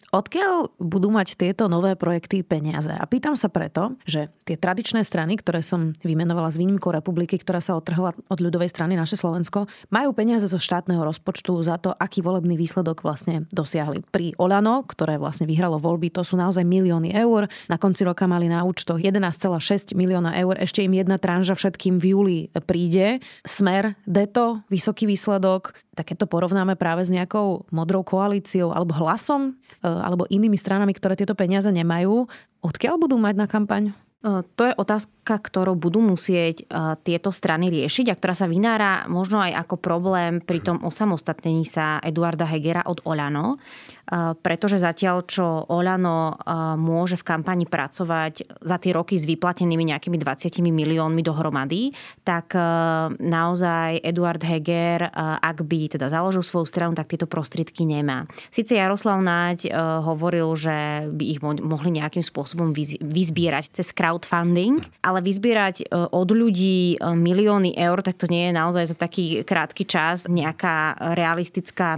Odkiaľ 0.10 0.82
budú 0.82 1.14
mať 1.14 1.38
tieto 1.38 1.70
nové 1.70 1.94
projekty 1.94 2.42
peniaze? 2.42 2.90
A 2.90 3.06
pýtam 3.06 3.38
sa 3.38 3.46
preto, 3.46 3.94
že 4.10 4.34
tie 4.42 4.58
tradičné 4.58 5.06
strany, 5.06 5.38
ktoré 5.38 5.62
som 5.62 5.94
vymenovala 6.02 6.50
z 6.50 6.66
výnimkou 6.66 6.90
republiky, 6.90 7.38
ktorá 7.38 7.62
sa 7.62 7.78
otrhla 7.78 8.18
od 8.18 8.40
ľudovej 8.42 8.74
strany 8.74 8.98
naše 8.98 9.22
Slovensko, 9.22 9.70
majú 9.94 10.10
peniaze 10.18 10.50
zo 10.50 10.58
štátneho 10.58 11.06
rozpočtu 11.06 11.54
za 11.62 11.78
to, 11.78 11.94
aký 11.94 12.26
volebný 12.26 12.58
výsledok 12.58 13.06
vlastne 13.06 13.46
dosiahli. 13.54 14.02
Pri 14.10 14.34
Olano, 14.42 14.82
ktoré 14.82 15.22
vlastne 15.22 15.46
vyhralo 15.46 15.78
voľby, 15.78 16.10
to 16.10 16.26
sú 16.26 16.34
naozaj 16.34 16.66
milióny 16.66 17.14
eur. 17.14 17.46
Na 17.70 17.78
konci 17.78 18.02
roka 18.02 18.26
mali 18.26 18.50
na 18.50 18.66
účtoch 18.66 18.98
11,6 18.98 19.94
milióna 19.94 20.34
eur. 20.42 20.58
Ešte 20.58 20.82
im 20.82 20.98
jedna 20.98 21.22
tranža 21.22 21.54
všetkým 21.54 22.02
v 22.02 22.06
júli 22.18 22.40
príde. 22.66 23.22
Smer, 23.46 23.94
Deto, 24.10 24.66
vysoký 24.74 25.06
výsledok 25.06 25.78
tak 26.00 26.16
keď 26.16 26.24
to 26.24 26.32
porovnáme 26.32 26.80
práve 26.80 27.04
s 27.04 27.12
nejakou 27.12 27.68
modrou 27.76 28.08
koalíciou 28.08 28.72
alebo 28.72 28.96
hlasom 28.96 29.52
e, 29.52 29.84
alebo 29.84 30.24
inými 30.32 30.56
stranami, 30.56 30.96
ktoré 30.96 31.20
tieto 31.20 31.36
peniaze 31.36 31.68
nemajú, 31.68 32.24
odkiaľ 32.64 32.96
budú 32.96 33.20
mať 33.20 33.36
na 33.36 33.52
kampaň? 33.52 33.84
E, 33.92 34.48
to 34.56 34.64
je 34.64 34.80
otázka, 34.80 35.36
ktorú 35.44 35.76
budú 35.76 36.00
musieť 36.00 36.64
e, 36.64 36.96
tieto 37.04 37.36
strany 37.36 37.68
riešiť 37.68 38.08
a 38.08 38.16
ktorá 38.16 38.32
sa 38.32 38.48
vynára 38.48 39.12
možno 39.12 39.44
aj 39.44 39.68
ako 39.68 39.76
problém 39.76 40.40
pri 40.40 40.64
tom 40.64 40.80
osamostatnení 40.88 41.68
sa 41.68 42.00
Eduarda 42.00 42.48
Hegera 42.48 42.88
od 42.88 43.04
Olano 43.04 43.60
pretože 44.42 44.82
zatiaľ, 44.82 45.22
čo 45.30 45.46
Olano 45.70 46.34
môže 46.82 47.14
v 47.14 47.28
kampani 47.30 47.70
pracovať 47.70 48.58
za 48.58 48.82
tie 48.82 48.90
roky 48.98 49.22
s 49.22 49.30
vyplatenými 49.30 49.94
nejakými 49.94 50.18
20 50.18 50.66
miliónmi 50.66 51.22
dohromady, 51.22 51.94
tak 52.26 52.58
naozaj 53.22 54.02
Eduard 54.02 54.42
Heger, 54.42 55.14
ak 55.14 55.62
by 55.62 55.94
teda 55.94 56.10
založil 56.10 56.42
svoju 56.42 56.66
stranu, 56.66 56.98
tak 56.98 57.14
tieto 57.14 57.30
prostriedky 57.30 57.86
nemá. 57.86 58.26
Sice 58.50 58.82
Jaroslav 58.82 59.22
Náď 59.22 59.70
hovoril, 60.02 60.50
že 60.58 61.06
by 61.14 61.24
ich 61.30 61.40
mohli 61.46 61.94
nejakým 61.94 62.26
spôsobom 62.26 62.74
vyzbierať 62.98 63.78
cez 63.78 63.94
crowdfunding, 63.94 64.82
ale 65.06 65.22
vyzbierať 65.22 65.94
od 65.94 66.30
ľudí 66.34 66.98
milióny 66.98 67.78
eur, 67.78 68.02
tak 68.02 68.18
to 68.18 68.26
nie 68.26 68.50
je 68.50 68.58
naozaj 68.58 68.90
za 68.90 68.98
taký 68.98 69.46
krátky 69.46 69.86
čas 69.86 70.26
nejaká 70.26 70.98
realistická 71.14 71.94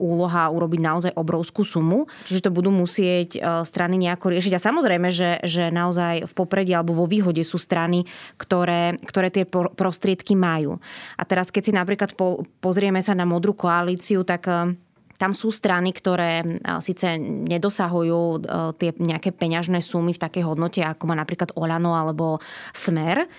úloha 0.00 0.48
urobiť 0.48 0.80
naozaj 0.80 1.12
obrovskú 1.12 1.41
obrovskú 1.42 1.66
sumu, 1.66 2.06
čiže 2.22 2.46
to 2.46 2.54
budú 2.54 2.70
musieť 2.70 3.34
e, 3.34 3.40
strany 3.66 3.98
nejako 3.98 4.30
riešiť. 4.30 4.54
A 4.54 4.62
samozrejme, 4.62 5.10
že, 5.10 5.42
že 5.42 5.74
naozaj 5.74 6.30
v 6.30 6.32
popredí 6.38 6.70
alebo 6.70 6.94
vo 6.94 7.10
výhode 7.10 7.42
sú 7.42 7.58
strany, 7.58 8.06
ktoré, 8.38 9.02
ktoré 9.02 9.34
tie 9.34 9.42
prostriedky 9.50 10.38
majú. 10.38 10.78
A 11.18 11.26
teraz, 11.26 11.50
keď 11.50 11.62
si 11.66 11.72
napríklad 11.74 12.14
po, 12.14 12.46
pozrieme 12.62 13.02
sa 13.02 13.18
na 13.18 13.26
modrú 13.26 13.58
koalíciu, 13.58 14.22
tak 14.22 14.46
e, 14.46 14.78
tam 15.22 15.38
sú 15.38 15.54
strany, 15.54 15.94
ktoré 15.94 16.42
síce 16.82 17.14
nedosahujú 17.22 18.42
tie 18.74 18.90
nejaké 18.98 19.30
peňažné 19.30 19.78
sumy 19.78 20.10
v 20.10 20.18
takej 20.18 20.42
hodnote, 20.42 20.82
ako 20.82 21.06
má 21.06 21.14
napríklad 21.14 21.54
Olano 21.54 21.94
alebo 21.94 22.42
Smer, 22.74 23.30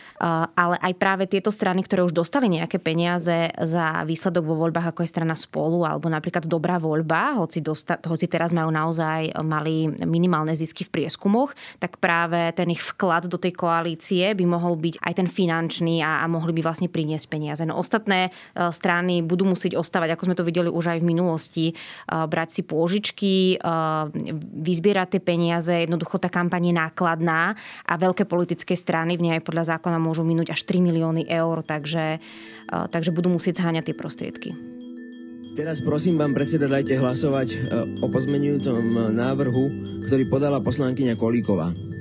ale 0.55 0.75
aj 0.79 0.93
práve 0.95 1.27
tieto 1.27 1.51
strany, 1.51 1.83
ktoré 1.83 2.07
už 2.07 2.15
dostali 2.15 2.47
nejaké 2.47 2.79
peniaze 2.79 3.51
za 3.51 4.07
výsledok 4.07 4.47
vo 4.47 4.55
voľbách, 4.63 4.95
ako 4.95 5.03
je 5.03 5.11
strana 5.11 5.35
Spolu 5.35 5.83
alebo 5.83 6.07
napríklad 6.07 6.47
Dobrá 6.47 6.79
voľba, 6.79 7.35
hoci, 7.35 7.59
dosta, 7.59 7.99
hoci 7.99 8.31
teraz 8.31 8.55
majú 8.55 8.71
naozaj 8.71 9.35
mali 9.43 9.91
minimálne 10.07 10.55
zisky 10.55 10.87
v 10.87 11.03
prieskumoch, 11.03 11.51
tak 11.83 11.99
práve 11.99 12.55
ten 12.55 12.71
ich 12.71 12.79
vklad 12.79 13.27
do 13.27 13.35
tej 13.35 13.57
koalície 13.59 14.31
by 14.31 14.45
mohol 14.47 14.79
byť 14.79 15.03
aj 15.03 15.13
ten 15.19 15.27
finančný 15.27 15.99
a, 15.99 16.23
a 16.23 16.31
mohli 16.31 16.55
by 16.55 16.63
vlastne 16.63 16.87
priniesť 16.87 17.27
peniaze. 17.27 17.65
No 17.67 17.75
ostatné 17.75 18.31
strany 18.71 19.19
budú 19.19 19.43
musieť 19.43 19.75
ostávať, 19.75 20.15
ako 20.15 20.31
sme 20.31 20.37
to 20.37 20.47
videli 20.47 20.69
už 20.69 20.93
aj 20.93 20.99
v 21.03 21.09
minulosti, 21.09 21.65
brať 22.07 22.49
si 22.49 22.61
pôžičky, 22.65 23.59
vyzbierať 24.57 25.17
tie 25.17 25.21
peniaze. 25.21 25.73
Jednoducho 25.73 26.17
tá 26.17 26.31
kampaň 26.31 26.69
je 26.69 26.75
nákladná 26.75 27.53
a 27.83 27.93
veľké 27.99 28.25
politické 28.25 28.73
strany 28.77 29.19
v 29.19 29.29
nej 29.29 29.33
aj 29.37 29.45
podľa 29.45 29.77
zákona 29.77 29.97
môžu 30.01 30.25
minúť 30.25 30.55
až 30.55 30.65
3 30.65 30.79
milióny 30.79 31.29
eur, 31.29 31.61
takže, 31.61 32.17
takže 32.67 33.13
budú 33.13 33.33
musieť 33.33 33.61
zháňať 33.61 33.91
tie 33.91 33.95
prostriedky. 33.97 34.49
Teraz 35.53 35.85
prosím 35.85 36.17
vám, 36.17 36.33
predseda, 36.33 36.65
dajte 36.65 36.97
hlasovať 36.97 37.49
o 38.01 38.09
pozmenujúcom 38.09 39.13
návrhu, 39.13 39.65
ktorý 40.09 40.25
podala 40.25 40.57
poslankyňa 40.57 41.13
Kolíková. 41.13 41.92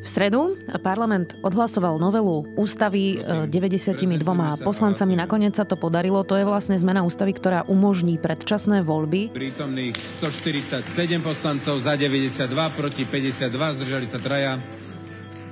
V 0.00 0.08
stredu 0.08 0.56
parlament 0.80 1.36
odhlasoval 1.44 2.00
novelu 2.00 2.56
ústavy 2.56 3.20
92 3.20 4.08
e, 4.08 4.24
poslancami. 4.64 5.12
Nakoniec 5.12 5.60
sa 5.60 5.68
to 5.68 5.76
podarilo. 5.76 6.24
To 6.24 6.40
je 6.40 6.48
vlastne 6.48 6.72
zmena 6.80 7.04
ústavy, 7.04 7.36
ktorá 7.36 7.68
umožní 7.68 8.16
predčasné 8.16 8.80
voľby. 8.80 9.36
Prítomných 9.36 10.00
147 10.24 10.88
poslancov 11.20 11.76
za 11.84 12.00
92, 12.00 12.48
proti 12.72 13.04
52, 13.04 13.76
zdržali 13.76 14.06
sa 14.08 14.16
traja. 14.16 14.56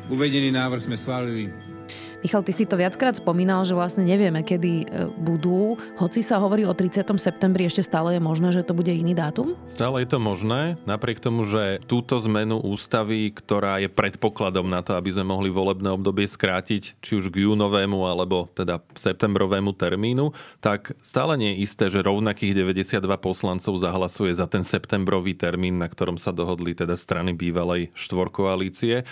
Uvedený 0.09 0.49
návrh 0.49 0.81
sme 0.89 0.97
schválili 0.97 1.68
Michal, 2.19 2.43
ty 2.43 2.51
si 2.51 2.67
to 2.67 2.75
viackrát 2.75 3.15
spomínal, 3.15 3.63
že 3.63 3.79
vlastne 3.79 4.03
nevieme, 4.03 4.43
kedy 4.43 4.73
e, 4.83 4.87
budú. 5.23 5.79
Hoci 6.03 6.27
sa 6.27 6.43
hovorí 6.43 6.67
o 6.67 6.75
30. 6.75 7.07
septembri, 7.15 7.71
ešte 7.71 7.87
stále 7.87 8.19
je 8.19 8.23
možné, 8.23 8.51
že 8.51 8.67
to 8.67 8.75
bude 8.75 8.91
iný 8.91 9.15
dátum? 9.15 9.55
Stále 9.71 10.03
je 10.03 10.11
to 10.11 10.19
možné, 10.19 10.75
napriek 10.83 11.23
tomu, 11.23 11.47
že 11.47 11.79
túto 11.87 12.19
zmenu 12.27 12.59
ústavy, 12.59 13.31
ktorá 13.31 13.79
je 13.79 13.87
predpokladom 13.87 14.67
na 14.67 14.83
to, 14.83 14.99
aby 14.99 15.15
sme 15.15 15.31
mohli 15.31 15.47
volebné 15.47 15.95
obdobie 15.95 16.27
skrátiť, 16.27 16.99
či 16.99 17.13
už 17.15 17.31
k 17.31 17.47
júnovému 17.47 18.03
alebo 18.03 18.51
teda 18.51 18.83
septembrovému 18.99 19.71
termínu, 19.79 20.35
tak 20.59 20.99
stále 20.99 21.39
nie 21.39 21.55
je 21.55 21.71
isté, 21.71 21.87
že 21.87 22.03
rovnakých 22.03 22.67
92 22.67 22.99
poslancov 23.23 23.79
zahlasuje 23.79 24.35
za 24.35 24.51
ten 24.51 24.67
septembrový 24.67 25.39
termín, 25.39 25.79
na 25.79 25.87
ktorom 25.87 26.19
sa 26.19 26.35
dohodli 26.35 26.75
teda 26.75 26.99
strany 26.99 27.31
bývalej 27.31 27.95
štvorkoalície. 27.95 29.07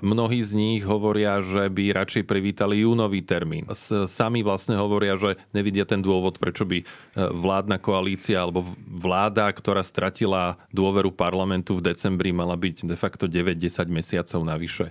Mnohí 0.00 0.40
z 0.40 0.52
nich 0.56 0.82
hovoria, 0.82 1.44
že 1.44 1.68
by 1.68 1.92
radšej 1.92 2.24
privítali 2.24 2.88
júnový 2.88 3.20
termín. 3.20 3.68
Sami 4.08 4.40
vlastne 4.40 4.80
hovoria, 4.80 5.20
že 5.20 5.36
nevidia 5.52 5.84
ten 5.84 6.00
dôvod, 6.00 6.40
prečo 6.40 6.64
by 6.64 6.82
vládna 7.16 7.76
koalícia 7.76 8.40
alebo 8.40 8.64
vláda, 8.88 9.52
ktorá 9.52 9.84
stratila 9.84 10.56
dôveru 10.72 11.12
parlamentu 11.12 11.76
v 11.76 11.92
decembri, 11.92 12.32
mala 12.32 12.56
byť 12.56 12.88
de 12.88 12.96
facto 12.96 13.28
9-10 13.28 13.92
mesiacov 13.92 14.40
navyše 14.40 14.88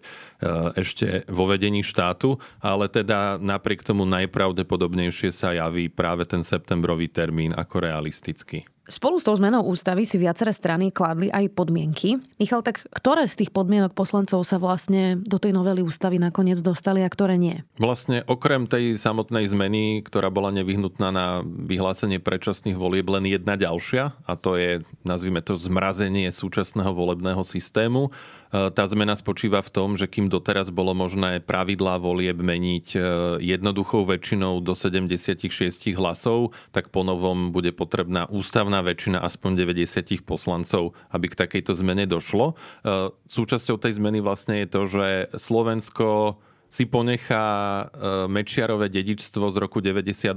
ešte 0.78 1.26
vo 1.26 1.50
vedení 1.50 1.82
štátu, 1.82 2.38
ale 2.62 2.86
teda 2.86 3.42
napriek 3.42 3.82
tomu 3.82 4.06
najpravdepodobnejšie 4.06 5.34
sa 5.34 5.58
javí 5.58 5.90
práve 5.90 6.30
ten 6.30 6.46
septembrový 6.46 7.10
termín 7.10 7.54
ako 7.58 7.82
realistický. 7.82 8.70
Spolu 8.92 9.24
s 9.24 9.26
tou 9.26 9.32
zmenou 9.40 9.64
ústavy 9.72 10.04
si 10.04 10.20
viaceré 10.20 10.52
strany 10.52 10.92
kladli 10.92 11.32
aj 11.32 11.48
podmienky. 11.56 12.20
Michal, 12.36 12.60
tak 12.60 12.84
ktoré 12.92 13.24
z 13.24 13.40
tých 13.40 13.52
podmienok 13.56 13.96
poslancov 13.96 14.44
sa 14.44 14.60
vlastne 14.60 15.16
do 15.16 15.40
tej 15.40 15.56
novely 15.56 15.80
ústavy 15.80 16.20
nakoniec 16.20 16.60
dostali 16.60 17.00
a 17.00 17.08
ktoré 17.08 17.40
nie? 17.40 17.64
Vlastne 17.80 18.28
okrem 18.28 18.68
tej 18.68 19.00
samotnej 19.00 19.48
zmeny, 19.48 20.04
ktorá 20.04 20.28
bola 20.28 20.52
nevyhnutná 20.52 21.08
na 21.08 21.40
vyhlásenie 21.48 22.20
predčasných 22.20 22.76
volieb, 22.76 23.08
len 23.08 23.32
jedna 23.32 23.56
ďalšia 23.56 24.12
a 24.28 24.34
to 24.36 24.60
je, 24.60 24.84
nazvime 25.08 25.40
to, 25.40 25.56
zmrazenie 25.56 26.28
súčasného 26.28 26.92
volebného 26.92 27.48
systému 27.48 28.12
tá 28.52 28.84
zmena 28.84 29.16
spočíva 29.16 29.64
v 29.64 29.72
tom, 29.72 29.90
že 29.96 30.12
kým 30.12 30.28
doteraz 30.28 30.76
bolo 30.76 30.92
možné 30.92 31.40
pravidlá 31.40 31.96
volieb 32.04 32.36
meniť 32.36 32.88
e, 32.94 33.00
jednoduchou 33.40 34.04
väčšinou 34.04 34.60
do 34.60 34.76
76 34.76 35.48
hlasov, 35.96 36.52
tak 36.76 36.92
po 36.92 37.08
novom 37.08 37.56
bude 37.56 37.72
potrebná 37.72 38.28
ústavná 38.28 38.84
väčšina 38.84 39.24
aspoň 39.24 39.64
90 39.64 40.28
poslancov, 40.28 40.92
aby 41.16 41.32
k 41.32 41.40
takejto 41.48 41.72
zmene 41.80 42.04
došlo. 42.04 42.60
E, 42.84 43.16
súčasťou 43.32 43.80
tej 43.80 43.96
zmeny 44.04 44.20
vlastne 44.20 44.64
je 44.64 44.68
to, 44.68 44.82
že 44.84 45.08
Slovensko 45.40 46.36
si 46.72 46.88
ponechá 46.88 47.44
e, 47.44 47.86
Mečiarové 48.32 48.88
dedičstvo 48.88 49.52
z 49.52 49.60
roku 49.60 49.84
98, 49.84 50.32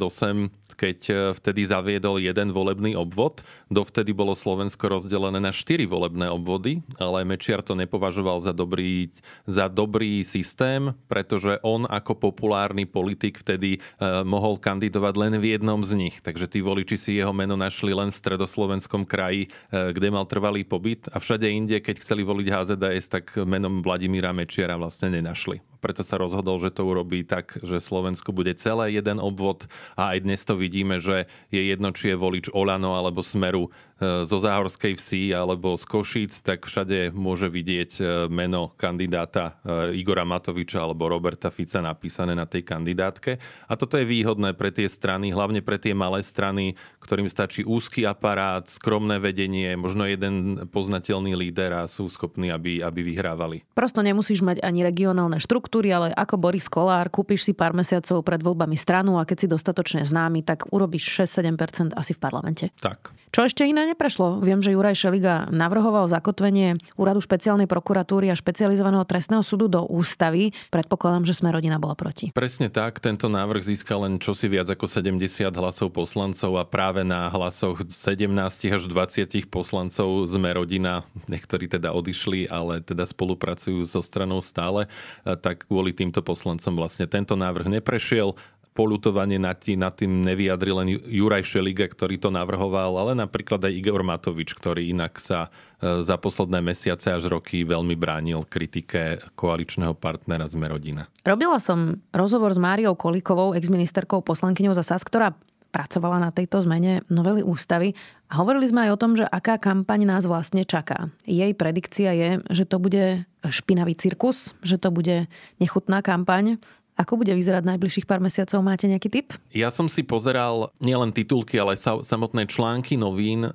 keď 0.74 0.98
e, 1.06 1.14
vtedy 1.38 1.62
zaviedol 1.62 2.18
jeden 2.18 2.50
volebný 2.50 2.98
obvod. 2.98 3.46
Dovtedy 3.70 4.10
bolo 4.10 4.34
Slovensko 4.34 4.90
rozdelené 4.90 5.38
na 5.38 5.54
štyri 5.54 5.86
volebné 5.86 6.26
obvody, 6.26 6.82
ale 6.98 7.22
Mečiar 7.22 7.62
to 7.62 7.78
nepovažoval 7.78 8.42
za 8.42 8.50
dobrý, 8.50 9.14
za 9.46 9.70
dobrý 9.70 10.26
systém, 10.26 10.90
pretože 11.06 11.62
on 11.62 11.86
ako 11.86 12.18
populárny 12.18 12.82
politik 12.82 13.38
vtedy 13.38 13.78
e, 13.78 13.80
mohol 14.26 14.58
kandidovať 14.58 15.14
len 15.14 15.38
v 15.38 15.54
jednom 15.54 15.86
z 15.86 15.94
nich. 15.94 16.18
Takže 16.18 16.50
tí 16.50 16.58
voliči 16.58 16.98
si 16.98 17.10
jeho 17.14 17.30
meno 17.30 17.54
našli 17.54 17.94
len 17.94 18.10
v 18.10 18.18
stredoslovenskom 18.18 19.06
kraji, 19.06 19.46
kde 19.70 20.08
mal 20.10 20.26
trvalý 20.26 20.66
pobyt 20.66 21.06
a 21.14 21.22
všade 21.22 21.46
inde, 21.46 21.78
keď 21.78 22.02
chceli 22.02 22.26
voliť 22.26 22.46
HZDS, 22.50 23.06
tak 23.06 23.24
menom 23.46 23.86
Vladimíra 23.86 24.34
Mečiara 24.34 24.74
vlastne 24.74 25.14
nenašli 25.14 25.73
preto 25.84 26.00
sa 26.00 26.16
rozhodol, 26.16 26.56
že 26.56 26.72
to 26.72 26.88
urobí 26.88 27.28
tak, 27.28 27.60
že 27.60 27.76
Slovensko 27.76 28.32
bude 28.32 28.56
celé 28.56 28.96
jeden 28.96 29.20
obvod. 29.20 29.68
A 30.00 30.16
aj 30.16 30.24
dnes 30.24 30.40
to 30.40 30.56
vidíme, 30.56 30.96
že 30.96 31.28
je 31.52 31.60
jedno, 31.60 31.92
či 31.92 32.16
je 32.16 32.16
volič 32.16 32.48
Olano 32.56 32.96
alebo 32.96 33.20
Smeru 33.20 33.68
zo 34.02 34.38
Záhorskej 34.42 34.98
vsi 34.98 35.30
alebo 35.30 35.78
z 35.78 35.84
Košíc, 35.86 36.42
tak 36.42 36.66
všade 36.66 37.14
môže 37.14 37.46
vidieť 37.46 37.90
e, 37.98 38.02
meno 38.26 38.74
kandidáta 38.74 39.62
e, 39.62 40.02
Igora 40.02 40.26
Matoviča 40.26 40.82
alebo 40.82 41.06
Roberta 41.06 41.46
Fica 41.54 41.78
napísané 41.78 42.34
na 42.34 42.42
tej 42.42 42.66
kandidátke. 42.66 43.38
A 43.70 43.78
toto 43.78 43.94
je 43.94 44.02
výhodné 44.02 44.58
pre 44.58 44.74
tie 44.74 44.90
strany, 44.90 45.30
hlavne 45.30 45.62
pre 45.62 45.78
tie 45.78 45.94
malé 45.94 46.26
strany, 46.26 46.74
ktorým 47.06 47.30
stačí 47.30 47.62
úzky 47.62 48.02
aparát, 48.02 48.66
skromné 48.66 49.22
vedenie, 49.22 49.78
možno 49.78 50.10
jeden 50.10 50.66
poznateľný 50.74 51.38
líder 51.38 51.86
a 51.86 51.86
sú 51.86 52.10
schopní, 52.10 52.50
aby, 52.50 52.82
aby 52.82 53.00
vyhrávali. 53.06 53.62
Prosto 53.78 54.02
nemusíš 54.02 54.42
mať 54.42 54.58
ani 54.66 54.82
regionálne 54.82 55.38
štruktúry, 55.38 55.94
ale 55.94 56.10
ako 56.18 56.34
Boris 56.34 56.66
Kolár, 56.66 57.14
kúpiš 57.14 57.46
si 57.46 57.52
pár 57.54 57.70
mesiacov 57.70 58.26
pred 58.26 58.42
voľbami 58.42 58.74
stranu 58.74 59.22
a 59.22 59.28
keď 59.28 59.36
si 59.38 59.46
dostatočne 59.46 60.02
známy, 60.02 60.42
tak 60.42 60.66
urobíš 60.74 61.22
6-7% 61.30 61.94
asi 61.94 62.10
v 62.10 62.18
parlamente. 62.18 62.74
Tak. 62.82 63.14
Čo 63.34 63.50
ešte 63.50 63.66
iné 63.66 63.83
neprešlo? 63.88 64.40
Viem, 64.40 64.64
že 64.64 64.72
Juraj 64.72 64.96
Šeliga 64.96 65.48
navrhoval 65.52 66.08
zakotvenie 66.08 66.80
úradu 66.96 67.20
špeciálnej 67.20 67.68
prokuratúry 67.68 68.32
a 68.32 68.38
špecializovaného 68.38 69.04
trestného 69.04 69.44
súdu 69.44 69.68
do 69.68 69.84
ústavy. 69.84 70.56
Predpokladám, 70.72 71.28
že 71.28 71.36
sme 71.36 71.52
rodina 71.52 71.76
bola 71.76 71.92
proti. 71.92 72.32
Presne 72.32 72.72
tak. 72.72 72.98
Tento 72.98 73.28
návrh 73.28 73.64
získal 73.64 74.08
len 74.08 74.16
čosi 74.16 74.48
viac 74.48 74.68
ako 74.72 74.88
70 74.88 75.48
hlasov 75.54 75.92
poslancov 75.92 76.56
a 76.56 76.64
práve 76.64 77.04
na 77.04 77.28
hlasoch 77.28 77.84
17 77.86 78.26
až 78.72 78.82
20 78.88 79.48
poslancov 79.48 80.26
sme 80.26 80.50
rodina, 80.56 81.04
niektorí 81.28 81.68
teda 81.68 81.92
odišli, 81.92 82.48
ale 82.48 82.80
teda 82.80 83.04
spolupracujú 83.04 83.84
so 83.84 84.00
stranou 84.00 84.40
stále, 84.40 84.88
tak 85.24 85.68
kvôli 85.68 85.92
týmto 85.94 86.24
poslancom 86.24 86.74
vlastne 86.74 87.06
tento 87.06 87.36
návrh 87.36 87.80
neprešiel 87.80 88.36
polutovanie 88.74 89.38
nad 89.38 89.54
tým, 89.62 89.86
nad 89.86 89.94
tým 89.94 90.26
nevyjadri 90.26 90.70
len 90.74 90.88
Juraj 90.98 91.46
Šeliga, 91.46 91.86
ktorý 91.86 92.18
to 92.18 92.34
navrhoval, 92.34 92.98
ale 92.98 93.14
napríklad 93.14 93.62
aj 93.62 93.72
Igor 93.72 94.02
Matovič, 94.02 94.50
ktorý 94.50 94.90
inak 94.90 95.22
sa 95.22 95.46
e, 95.78 96.02
za 96.02 96.18
posledné 96.18 96.58
mesiace 96.58 97.14
až 97.14 97.30
roky 97.30 97.62
veľmi 97.62 97.94
bránil 97.94 98.42
kritike 98.42 99.22
koaličného 99.38 99.94
partnera 99.94 100.50
Sme 100.50 100.66
rodina. 100.66 101.06
Robila 101.22 101.62
som 101.62 102.02
rozhovor 102.10 102.50
s 102.50 102.58
Máriou 102.58 102.98
Kolikovou, 102.98 103.54
exministerkou 103.54 104.26
poslankyňou 104.26 104.74
za 104.74 104.82
SAS, 104.82 105.06
ktorá 105.06 105.38
pracovala 105.74 106.22
na 106.22 106.30
tejto 106.30 106.62
zmene 106.62 107.02
novely 107.10 107.42
ústavy 107.42 107.98
a 108.30 108.38
hovorili 108.38 108.70
sme 108.70 108.86
aj 108.86 108.90
o 108.94 109.00
tom, 109.00 109.18
že 109.18 109.26
aká 109.26 109.58
kampaň 109.58 110.06
nás 110.06 110.22
vlastne 110.22 110.62
čaká. 110.62 111.10
Jej 111.26 111.50
predikcia 111.58 112.14
je, 112.14 112.30
že 112.50 112.62
to 112.62 112.78
bude 112.78 113.26
špinavý 113.42 113.98
cirkus, 113.98 114.54
že 114.62 114.78
to 114.78 114.94
bude 114.94 115.26
nechutná 115.58 115.98
kampaň, 115.98 116.62
ako 116.94 117.20
bude 117.20 117.34
vyzerať 117.34 117.66
najbližších 117.66 118.06
pár 118.06 118.22
mesiacov? 118.22 118.62
Máte 118.62 118.86
nejaký 118.86 119.08
tip? 119.10 119.34
Ja 119.50 119.74
som 119.74 119.90
si 119.90 120.06
pozeral 120.06 120.70
nielen 120.78 121.10
titulky, 121.10 121.58
ale 121.58 121.74
aj 121.74 122.06
samotné 122.06 122.46
články 122.46 122.94
novín 122.94 123.50
e, 123.50 123.52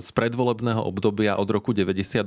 z 0.00 0.08
predvolebného 0.16 0.80
obdobia 0.80 1.36
od 1.36 1.48
roku 1.52 1.76
98 1.76 2.24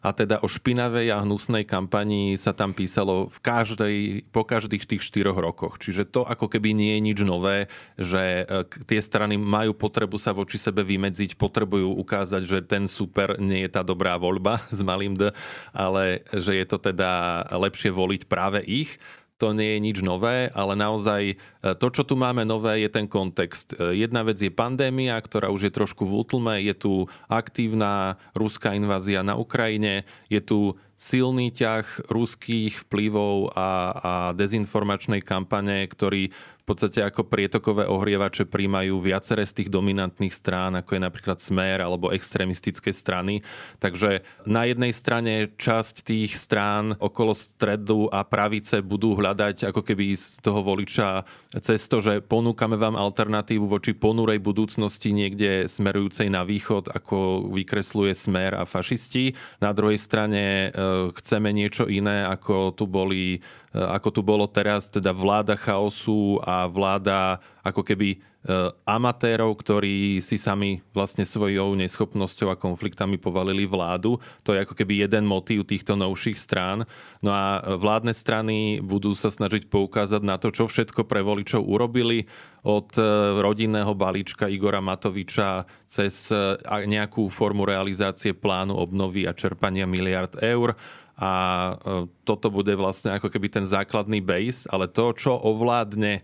a 0.00 0.16
teda 0.16 0.40
o 0.40 0.48
špinavej 0.48 1.12
a 1.12 1.22
hnusnej 1.22 1.68
kampanii 1.68 2.40
sa 2.40 2.56
tam 2.56 2.72
písalo 2.72 3.28
v 3.28 3.38
každej, 3.40 3.96
po 4.32 4.48
každých 4.48 4.88
tých 4.88 5.04
štyroch 5.04 5.36
rokoch. 5.36 5.76
Čiže 5.76 6.08
to 6.08 6.24
ako 6.24 6.48
keby 6.48 6.72
nie 6.72 6.96
je 6.96 7.00
nič 7.04 7.18
nové, 7.20 7.68
že 8.00 8.48
e, 8.48 8.64
tie 8.88 9.00
strany 9.00 9.36
majú 9.36 9.76
potrebu 9.76 10.16
sa 10.16 10.32
voči 10.32 10.56
sebe 10.56 10.80
vymedziť, 10.80 11.36
potrebujú 11.36 11.92
ukázať, 12.00 12.42
že 12.48 12.58
ten 12.64 12.88
super 12.88 13.36
nie 13.36 13.68
je 13.68 13.70
tá 13.76 13.84
dobrá 13.84 14.16
voľba 14.16 14.64
s 14.72 14.80
malým 14.80 15.16
D, 15.16 15.36
ale 15.76 16.24
že 16.32 16.56
je 16.56 16.64
to 16.64 16.80
teda 16.80 17.44
lepšie 17.52 17.92
voliť 17.92 18.24
práve 18.24 18.64
ich 18.64 18.96
to 19.40 19.56
nie 19.56 19.74
je 19.74 19.80
nič 19.80 19.98
nové, 20.04 20.52
ale 20.52 20.76
naozaj 20.76 21.22
e, 21.32 21.34
to, 21.80 21.88
čo 21.88 22.04
tu 22.04 22.12
máme 22.20 22.44
nové, 22.44 22.84
je 22.84 22.92
ten 22.92 23.08
kontext. 23.08 23.72
E, 23.72 23.96
jedna 23.96 24.20
vec 24.20 24.36
je 24.36 24.52
pandémia, 24.52 25.16
ktorá 25.16 25.48
už 25.48 25.72
je 25.72 25.72
trošku 25.72 26.04
v 26.04 26.20
útlme, 26.20 26.60
je 26.60 26.76
tu 26.76 26.92
aktívna 27.24 28.20
ruská 28.36 28.76
invázia 28.76 29.24
na 29.24 29.40
Ukrajine, 29.40 30.04
je 30.28 30.44
tu 30.44 30.76
silný 31.00 31.48
ťah 31.48 32.12
ruských 32.12 32.84
vplyvov 32.84 33.56
a, 33.56 33.70
a 33.96 34.12
dezinformačnej 34.36 35.24
kampane, 35.24 35.88
ktorý 35.88 36.28
podstate 36.70 37.02
ako 37.02 37.26
prietokové 37.26 37.90
ohrievače 37.90 38.46
príjmajú 38.46 39.02
viaceré 39.02 39.42
z 39.42 39.58
tých 39.58 39.68
dominantných 39.74 40.30
strán, 40.30 40.78
ako 40.78 40.94
je 40.94 41.02
napríklad 41.02 41.42
Smer 41.42 41.82
alebo 41.82 42.14
extrémistické 42.14 42.94
strany. 42.94 43.42
Takže 43.82 44.22
na 44.46 44.70
jednej 44.70 44.94
strane 44.94 45.50
časť 45.58 46.06
tých 46.06 46.38
strán 46.38 46.94
okolo 47.02 47.34
stredu 47.34 48.06
a 48.14 48.22
pravice 48.22 48.78
budú 48.86 49.18
hľadať 49.18 49.74
ako 49.74 49.82
keby 49.82 50.14
z 50.14 50.38
toho 50.38 50.62
voliča 50.62 51.26
cez 51.58 51.82
to, 51.90 51.98
že 51.98 52.22
ponúkame 52.22 52.78
vám 52.78 52.94
alternatívu 52.94 53.66
voči 53.66 53.90
ponurej 53.90 54.38
budúcnosti 54.38 55.10
niekde 55.10 55.66
smerujúcej 55.66 56.30
na 56.30 56.46
východ, 56.46 56.94
ako 56.94 57.50
vykresluje 57.50 58.14
Smer 58.14 58.54
a 58.54 58.62
fašisti. 58.62 59.34
Na 59.58 59.74
druhej 59.74 59.98
strane 59.98 60.70
e, 60.70 61.08
chceme 61.18 61.50
niečo 61.50 61.90
iné, 61.90 62.22
ako 62.22 62.70
tu 62.78 62.86
boli 62.86 63.42
ako 63.70 64.08
tu 64.10 64.20
bolo 64.26 64.50
teraz, 64.50 64.90
teda 64.90 65.14
vláda 65.14 65.54
chaosu 65.54 66.42
a 66.42 66.66
vláda 66.66 67.38
ako 67.62 67.86
keby 67.86 68.18
eh, 68.18 68.74
amatérov, 68.82 69.54
ktorí 69.54 70.18
si 70.18 70.42
sami 70.42 70.82
vlastne 70.90 71.22
svojou 71.22 71.78
neschopnosťou 71.78 72.50
a 72.50 72.58
konfliktami 72.58 73.14
povalili 73.14 73.70
vládu. 73.70 74.18
To 74.42 74.58
je 74.58 74.66
ako 74.66 74.74
keby 74.74 75.06
jeden 75.06 75.22
motív 75.22 75.70
týchto 75.70 75.94
novších 75.94 76.34
strán. 76.34 76.82
No 77.22 77.30
a 77.30 77.62
vládne 77.62 78.10
strany 78.10 78.82
budú 78.82 79.14
sa 79.14 79.30
snažiť 79.30 79.70
poukázať 79.70 80.22
na 80.26 80.34
to, 80.34 80.50
čo 80.50 80.66
všetko 80.66 81.06
pre 81.06 81.22
voličov 81.22 81.62
urobili 81.62 82.26
od 82.66 82.90
eh, 82.98 83.06
rodinného 83.38 83.94
balíčka 83.94 84.50
Igora 84.50 84.82
Matoviča 84.82 85.62
cez 85.86 86.30
nejakú 86.66 87.26
formu 87.30 87.66
realizácie 87.66 88.30
plánu 88.30 88.78
obnovy 88.78 89.26
a 89.26 89.34
čerpania 89.34 89.90
miliard 89.90 90.38
eur 90.38 90.74
a 91.20 91.30
e, 91.76 92.08
toto 92.24 92.48
bude 92.48 92.72
vlastne 92.72 93.12
ako 93.12 93.28
keby 93.28 93.52
ten 93.52 93.68
základný 93.68 94.24
base, 94.24 94.64
ale 94.72 94.88
to, 94.88 95.12
čo 95.12 95.36
ovládne 95.36 96.20
e, 96.20 96.22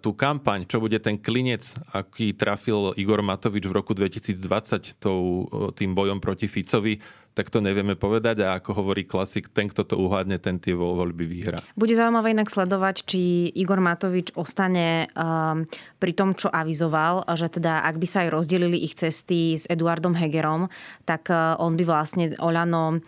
tú 0.00 0.16
kampaň, 0.16 0.64
čo 0.64 0.80
bude 0.80 0.96
ten 0.96 1.20
klinec, 1.20 1.76
aký 1.92 2.32
trafil 2.32 2.96
Igor 2.96 3.20
Matovič 3.20 3.68
v 3.68 3.76
roku 3.76 3.92
2020 3.92 4.96
tou, 4.96 5.44
e, 5.44 5.76
tým 5.76 5.92
bojom 5.92 6.24
proti 6.24 6.48
Ficovi, 6.48 6.96
tak 7.38 7.54
to 7.54 7.62
nevieme 7.62 7.94
povedať 7.94 8.42
a 8.42 8.58
ako 8.58 8.82
hovorí 8.82 9.06
klasik, 9.06 9.46
ten, 9.54 9.70
kto 9.70 9.86
to 9.86 9.94
uhádne, 9.94 10.42
ten 10.42 10.58
tie 10.58 10.74
voľby 10.74 11.22
vyhrá. 11.22 11.62
Bude 11.78 11.94
zaujímavé 11.94 12.34
inak 12.34 12.50
sledovať, 12.50 13.06
či 13.06 13.54
Igor 13.54 13.78
Matovič 13.78 14.34
ostane 14.34 15.06
um, 15.14 15.62
pri 16.02 16.18
tom, 16.18 16.34
čo 16.34 16.50
avizoval, 16.50 17.22
že 17.38 17.46
teda 17.46 17.86
ak 17.86 17.94
by 17.94 18.06
sa 18.10 18.26
aj 18.26 18.34
rozdelili 18.34 18.82
ich 18.82 18.98
cesty 18.98 19.54
s 19.54 19.70
Eduardom 19.70 20.18
Hegerom, 20.18 20.66
tak 21.06 21.30
uh, 21.30 21.54
on 21.62 21.78
by 21.78 21.86
vlastne 21.86 22.34
Oľano 22.42 22.98
uh, 22.98 23.00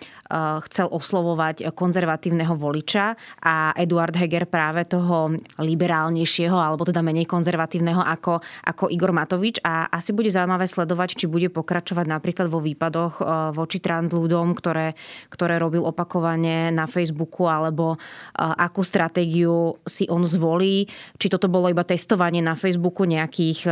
chcel 0.66 0.86
oslovovať 0.86 1.74
konzervatívneho 1.74 2.54
voliča 2.54 3.18
a 3.42 3.74
Eduard 3.74 4.14
Heger 4.14 4.46
práve 4.46 4.86
toho 4.86 5.34
liberálnejšieho 5.58 6.54
alebo 6.54 6.86
teda 6.86 7.02
menej 7.02 7.26
konzervatívneho 7.26 7.98
ako, 7.98 8.38
ako 8.66 8.88
Igor 8.94 9.10
Matovič. 9.10 9.58
A 9.66 9.90
asi 9.90 10.14
bude 10.14 10.30
zaujímavé 10.30 10.70
sledovať, 10.70 11.18
či 11.18 11.26
bude 11.26 11.50
pokračovať 11.50 12.06
napríklad 12.06 12.46
vo 12.46 12.62
výpadoch 12.62 13.14
uh, 13.18 13.26
voči 13.50 13.82
transľudom, 13.82 14.54
ktoré, 14.54 14.94
ktoré 15.28 15.58
robil 15.58 15.82
opakovane 15.82 16.70
na 16.70 16.86
Facebooku 16.86 17.50
alebo 17.50 17.94
uh, 17.94 18.54
akú 18.54 18.86
stratégiu 18.86 19.82
si 19.82 20.06
on 20.06 20.22
zvolí, 20.22 20.86
či 21.18 21.26
toto 21.26 21.50
bolo 21.50 21.66
iba 21.66 21.82
testovanie 21.82 22.38
na 22.38 22.54
Facebooku 22.54 23.02
nejakých 23.02 23.66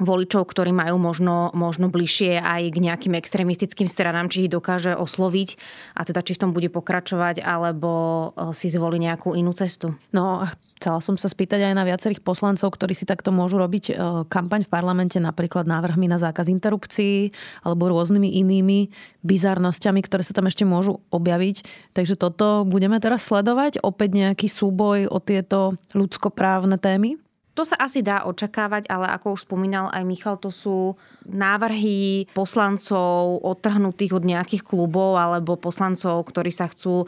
voličov, 0.00 0.50
ktorí 0.50 0.74
majú 0.74 0.98
možno, 0.98 1.54
možno 1.54 1.86
bližšie 1.86 2.42
aj 2.42 2.62
k 2.74 2.82
nejakým 2.82 3.14
extrémistickým 3.14 3.86
stranám, 3.86 4.26
či 4.26 4.46
ich 4.46 4.50
dokáže 4.50 4.98
osloviť 4.98 5.48
a 5.94 6.02
teda 6.02 6.20
či 6.26 6.34
v 6.34 6.40
tom 6.42 6.50
bude 6.50 6.66
pokračovať, 6.70 7.38
alebo 7.42 7.90
eh, 8.34 8.50
si 8.56 8.66
zvolí 8.70 8.98
nejakú 8.98 9.38
inú 9.38 9.54
cestu. 9.54 9.94
No 10.10 10.42
a 10.42 10.50
chcela 10.82 10.98
som 10.98 11.14
sa 11.14 11.30
spýtať 11.30 11.70
aj 11.70 11.74
na 11.78 11.86
viacerých 11.86 12.26
poslancov, 12.26 12.74
ktorí 12.74 12.92
si 12.92 13.06
takto 13.06 13.30
môžu 13.30 13.62
robiť 13.62 13.84
eh, 13.90 13.96
kampaň 14.26 14.66
v 14.66 14.72
parlamente, 14.72 15.16
napríklad 15.22 15.70
návrhmi 15.70 16.10
na 16.10 16.18
zákaz 16.18 16.50
interrupcií 16.50 17.30
alebo 17.62 17.94
rôznymi 17.94 18.34
inými 18.42 18.90
bizarnosťami, 19.22 20.00
ktoré 20.02 20.26
sa 20.26 20.34
tam 20.34 20.50
ešte 20.50 20.66
môžu 20.66 20.98
objaviť. 21.14 21.62
Takže 21.94 22.18
toto 22.18 22.66
budeme 22.66 22.98
teraz 22.98 23.30
sledovať. 23.30 23.78
Opäť 23.80 24.10
nejaký 24.18 24.50
súboj 24.50 25.06
o 25.06 25.22
tieto 25.22 25.78
ľudskoprávne 25.94 26.82
témy? 26.82 27.23
To 27.54 27.62
sa 27.62 27.78
asi 27.78 28.02
dá 28.02 28.26
očakávať, 28.26 28.90
ale 28.90 29.06
ako 29.14 29.38
už 29.38 29.46
spomínal 29.46 29.86
aj 29.94 30.02
Michal, 30.02 30.36
to 30.42 30.50
sú 30.50 30.98
návrhy 31.22 32.26
poslancov 32.34 33.40
odtrhnutých 33.40 34.12
od 34.18 34.24
nejakých 34.26 34.62
klubov 34.66 35.16
alebo 35.16 35.56
poslancov, 35.56 36.26
ktorí 36.26 36.52
sa 36.52 36.68
chcú 36.68 37.04
e, 37.04 37.06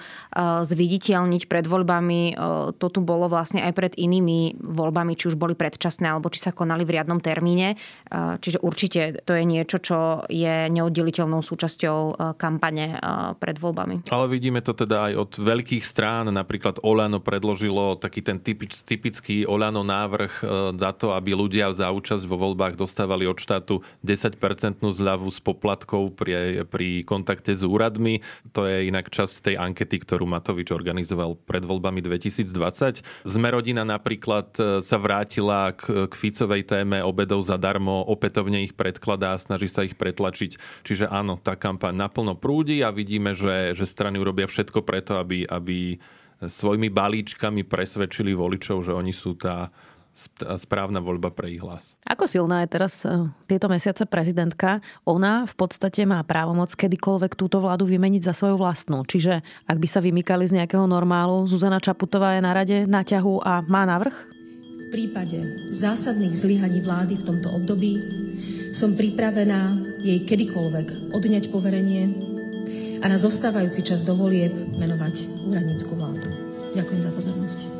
zviditeľniť 0.65 1.43
pred 1.51 1.67
voľbami. 1.67 2.21
E, 2.31 2.35
to 2.79 2.87
tu 2.89 3.03
bolo 3.03 3.27
vlastne 3.27 3.61
aj 3.61 3.73
pred 3.75 3.93
inými 3.99 4.63
voľbami, 4.63 5.19
či 5.19 5.35
už 5.35 5.37
boli 5.37 5.59
predčasné 5.59 6.09
alebo 6.09 6.31
či 6.31 6.41
sa 6.41 6.55
konali 6.55 6.87
v 6.87 6.95
riadnom 6.97 7.21
termíne. 7.21 7.75
E, 7.75 8.39
čiže 8.41 8.63
určite 8.63 9.27
to 9.27 9.35
je 9.35 9.45
niečo, 9.45 9.83
čo 9.83 10.25
je 10.31 10.71
neoddeliteľnou 10.73 11.43
súčasťou 11.45 12.39
kampane 12.39 12.97
pred 13.37 13.57
voľbami. 13.59 14.09
Ale 14.09 14.31
vidíme 14.31 14.63
to 14.65 14.73
teda 14.73 15.13
aj 15.13 15.13
od 15.19 15.33
veľkých 15.43 15.85
strán. 15.85 16.31
Napríklad 16.31 16.81
Olano 16.87 17.21
predložilo 17.21 17.99
taký 18.01 18.25
ten 18.25 18.41
typický 18.41 19.45
Olano 19.45 19.85
návrh 19.85 20.36
na 20.75 20.91
to, 20.93 21.15
aby 21.15 21.33
ľudia 21.37 21.73
za 21.77 21.89
účasť 21.93 22.25
vo 22.27 22.37
voľbách 22.37 22.77
dostávali 22.77 23.25
od 23.29 23.39
štátu 23.39 23.85
10-percentnú 24.03 24.91
zľavu 24.91 25.29
z 25.31 25.39
poplatkov 25.45 26.17
pri, 26.19 26.65
pri 26.67 27.07
kontakte 27.07 27.55
s 27.55 27.63
úradmi. 27.63 28.25
To 28.53 28.67
je 28.67 28.89
inak 28.89 29.09
časť 29.13 29.53
tej 29.53 29.57
ankety, 29.57 30.03
ktorú 30.03 30.27
Matovič 30.27 30.73
organizoval 30.73 31.39
pred 31.47 31.63
voľbami 31.63 32.03
2020. 32.03 33.05
Zmerodina 33.25 33.87
napríklad 33.87 34.49
e, 34.59 34.63
sa 34.81 34.97
vrátila 34.99 35.73
k, 35.77 36.11
k 36.11 36.15
Ficovej 36.15 36.67
téme 36.67 37.01
obedov 37.05 37.45
zadarmo, 37.45 38.05
opätovne 38.07 38.65
ich 38.67 38.75
predkladá 38.75 39.37
a 39.37 39.43
snaží 39.43 39.71
sa 39.71 39.87
ich 39.87 39.95
pretlačiť. 39.95 40.85
Čiže 40.85 41.07
áno, 41.09 41.39
tá 41.39 41.55
kampaň 41.55 41.95
naplno 41.97 42.35
prúdi 42.35 42.81
a 42.83 42.91
vidíme, 42.91 43.37
že, 43.37 43.73
že 43.77 43.85
strany 43.87 44.19
urobia 44.19 44.49
všetko 44.49 44.83
preto, 44.83 45.21
aby, 45.21 45.47
aby 45.47 46.01
svojimi 46.45 46.93
balíčkami 46.93 47.65
presvedčili 47.65 48.37
voličov, 48.37 48.85
že 48.85 48.93
oni 48.93 49.13
sú 49.17 49.41
tá 49.41 49.73
správna 50.57 51.05
voľba 51.05 51.29
pre 51.29 51.53
ich 51.53 51.61
hlas. 51.61 51.93
Ako 52.09 52.25
silná 52.25 52.65
je 52.65 52.73
teraz 52.73 53.05
e, 53.05 53.29
tieto 53.45 53.69
mesiace 53.69 54.09
prezidentka? 54.09 54.81
Ona 55.05 55.45
v 55.45 55.55
podstate 55.55 56.09
má 56.09 56.25
právomoc 56.25 56.73
kedykoľvek 56.73 57.37
túto 57.37 57.61
vládu 57.61 57.85
vymeniť 57.85 58.25
za 58.25 58.33
svoju 58.33 58.57
vlastnú. 58.57 59.05
Čiže 59.05 59.45
ak 59.69 59.77
by 59.77 59.89
sa 59.89 60.01
vymykali 60.01 60.49
z 60.49 60.57
nejakého 60.57 60.89
normálu, 60.89 61.45
Zuzana 61.45 61.79
Čaputová 61.79 62.35
je 62.35 62.43
na 62.43 62.53
rade, 62.57 62.79
na 62.89 63.05
ťahu 63.05 63.45
a 63.45 63.61
má 63.69 63.85
navrh? 63.85 64.17
V 64.87 64.95
prípade 64.95 65.69
zásadných 65.75 66.33
zlyhaní 66.33 66.81
vlády 66.81 67.21
v 67.21 67.27
tomto 67.27 67.53
období 67.53 67.93
som 68.73 68.97
pripravená 68.97 69.77
jej 70.01 70.23
kedykoľvek 70.25 71.13
odňať 71.13 71.45
poverenie 71.51 72.07
a 73.03 73.07
na 73.11 73.19
zostávajúci 73.19 73.85
čas 73.85 74.07
do 74.07 74.17
volieb 74.17 74.55
menovať 74.55 75.27
úradnícku 75.51 75.93
vládu. 75.93 76.31
Ďakujem 76.73 77.03
za 77.03 77.13
pozornosť. 77.13 77.76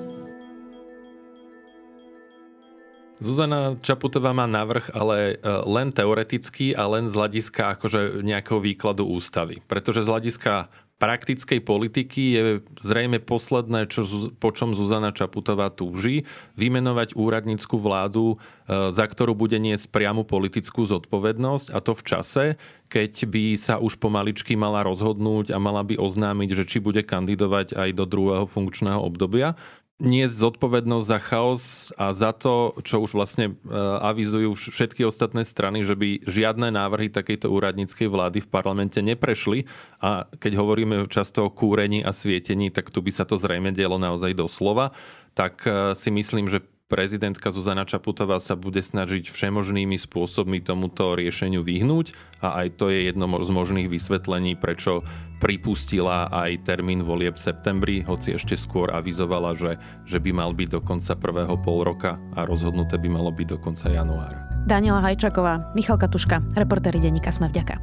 Zuzana 3.17 3.81
Čaputová 3.81 4.37
má 4.37 4.45
navrh, 4.45 4.93
ale 4.93 5.41
e, 5.41 5.49
len 5.65 5.89
teoreticky 5.89 6.77
a 6.77 6.85
len 6.85 7.09
z 7.09 7.17
hľadiska 7.17 7.81
akože 7.81 8.21
nejakého 8.21 8.61
výkladu 8.61 9.09
ústavy. 9.09 9.65
Pretože 9.65 10.05
z 10.05 10.13
hľadiska 10.13 10.69
praktickej 10.97 11.61
politiky 11.61 12.23
je 12.33 12.45
zrejme 12.81 13.21
posledné, 13.21 13.89
čo, 13.93 14.05
po 14.41 14.49
čom 14.53 14.73
Zuzana 14.73 15.13
Čaputová 15.13 15.69
túži, 15.69 16.25
vymenovať 16.57 17.17
úradnícku 17.17 17.77
vládu, 17.81 18.37
e, 18.37 18.93
za 18.93 19.05
ktorú 19.09 19.33
bude 19.33 19.57
niesť 19.57 19.93
priamu 19.93 20.29
politickú 20.29 20.85
zodpovednosť 20.85 21.73
a 21.73 21.81
to 21.81 21.97
v 21.97 22.03
čase, 22.05 22.45
keď 22.93 23.13
by 23.33 23.45
sa 23.57 23.81
už 23.81 23.97
pomaličky 23.97 24.61
mala 24.61 24.85
rozhodnúť 24.85 25.57
a 25.57 25.59
mala 25.61 25.81
by 25.85 25.97
oznámiť, 25.97 26.51
že 26.53 26.65
či 26.69 26.79
bude 26.85 27.01
kandidovať 27.01 27.77
aj 27.77 27.91
do 27.97 28.05
druhého 28.05 28.45
funkčného 28.45 29.01
obdobia 29.01 29.57
niesť 29.97 30.37
zodpovednosť 30.37 31.07
za 31.09 31.19
chaos 31.25 31.65
a 31.97 32.13
za 32.13 32.37
to, 32.37 32.77
čo 32.85 33.01
už 33.01 33.17
vlastne 33.17 33.57
e, 33.57 33.73
avizujú 34.05 34.53
všetky 34.53 35.09
ostatné 35.09 35.41
strany, 35.41 35.89
že 35.89 35.97
by 35.97 36.21
žiadne 36.29 36.69
návrhy 36.69 37.09
takejto 37.09 37.49
úradníckej 37.49 38.05
vlády 38.13 38.45
v 38.45 38.53
parlamente 38.53 39.01
neprešli. 39.01 39.65
A 40.05 40.29
keď 40.37 40.61
hovoríme 40.61 41.09
často 41.09 41.49
o 41.49 41.53
kúrení 41.53 42.05
a 42.05 42.13
svietení, 42.13 42.69
tak 42.69 42.93
tu 42.93 43.01
by 43.01 43.09
sa 43.09 43.25
to 43.25 43.41
zrejme 43.41 43.73
dielo 43.73 43.97
naozaj 43.97 44.37
doslova. 44.37 44.93
Tak 45.33 45.65
e, 45.65 45.71
si 45.97 46.13
myslím, 46.13 46.53
že 46.53 46.61
prezidentka 46.87 47.51
Zuzana 47.51 47.83
Čaputová 47.83 48.39
sa 48.39 48.55
bude 48.55 48.79
snažiť 48.79 49.27
všemožnými 49.27 49.99
spôsobmi 49.99 50.63
tomuto 50.63 51.19
riešeniu 51.19 51.67
vyhnúť 51.67 52.15
a 52.39 52.63
aj 52.63 52.79
to 52.79 52.95
je 52.95 53.11
jedno 53.11 53.27
z 53.43 53.51
možných 53.51 53.89
vysvetlení, 53.91 54.55
prečo 54.55 55.03
pripustila 55.43 56.31
aj 56.31 56.63
termín 56.63 57.03
volieb 57.03 57.35
v 57.37 57.45
septembri, 57.51 57.97
hoci 58.07 58.39
ešte 58.39 58.55
skôr 58.55 58.95
avizovala, 58.95 59.59
že, 59.59 59.83
že 60.07 60.23
by 60.23 60.31
mal 60.31 60.55
byť 60.55 60.69
do 60.79 60.81
konca 60.81 61.19
prvého 61.19 61.59
pol 61.61 61.83
roka 61.83 62.17
a 62.39 62.47
rozhodnuté 62.47 62.97
by 63.03 63.09
malo 63.11 63.35
byť 63.35 63.47
do 63.51 63.59
konca 63.59 63.91
januára. 63.91 64.47
Daniela 64.67 65.03
Hajčaková, 65.03 65.75
Michal 65.75 65.99
Katuška, 65.99 66.43
reportéri 66.55 67.03
denníka 67.03 67.31
Sme 67.35 67.51
vďaka. 67.51 67.79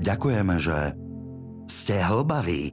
Ďakujeme, 0.00 0.56
že 0.56 0.96
ste 1.68 2.00
hlbaví 2.00 2.72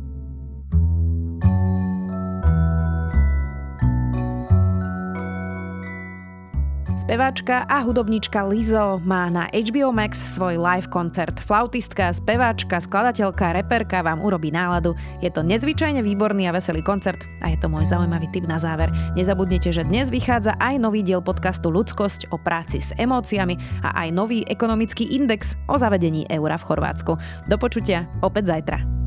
Speváčka 7.01 7.65
a 7.65 7.81
hudobníčka 7.81 8.45
Lizo 8.45 9.01
má 9.01 9.25
na 9.33 9.49
HBO 9.49 9.89
Max 9.89 10.21
svoj 10.21 10.61
live 10.61 10.85
koncert. 10.93 11.41
Flautistka, 11.41 12.13
speváčka, 12.13 12.77
skladateľka, 12.77 13.57
reperka 13.57 14.05
vám 14.05 14.21
urobí 14.21 14.53
náladu. 14.53 14.93
Je 15.17 15.33
to 15.33 15.41
nezvyčajne 15.41 16.05
výborný 16.05 16.45
a 16.45 16.53
veselý 16.53 16.85
koncert 16.85 17.17
a 17.41 17.49
je 17.49 17.57
to 17.57 17.65
môj 17.73 17.89
zaujímavý 17.89 18.29
tip 18.29 18.45
na 18.45 18.61
záver. 18.61 18.93
Nezabudnite, 19.17 19.73
že 19.73 19.81
dnes 19.81 20.13
vychádza 20.13 20.53
aj 20.61 20.77
nový 20.77 21.01
diel 21.01 21.25
podcastu 21.25 21.73
Ľudskosť 21.73 22.29
o 22.29 22.37
práci 22.37 22.85
s 22.85 22.93
emóciami 23.01 23.57
a 23.81 24.05
aj 24.05 24.07
nový 24.13 24.45
ekonomický 24.45 25.09
index 25.09 25.57
o 25.73 25.81
zavedení 25.81 26.29
eura 26.29 26.61
v 26.61 26.69
Chorvátsku. 26.69 27.17
Do 27.49 27.57
počutia 27.57 28.05
opäť 28.21 28.53
zajtra. 28.53 29.00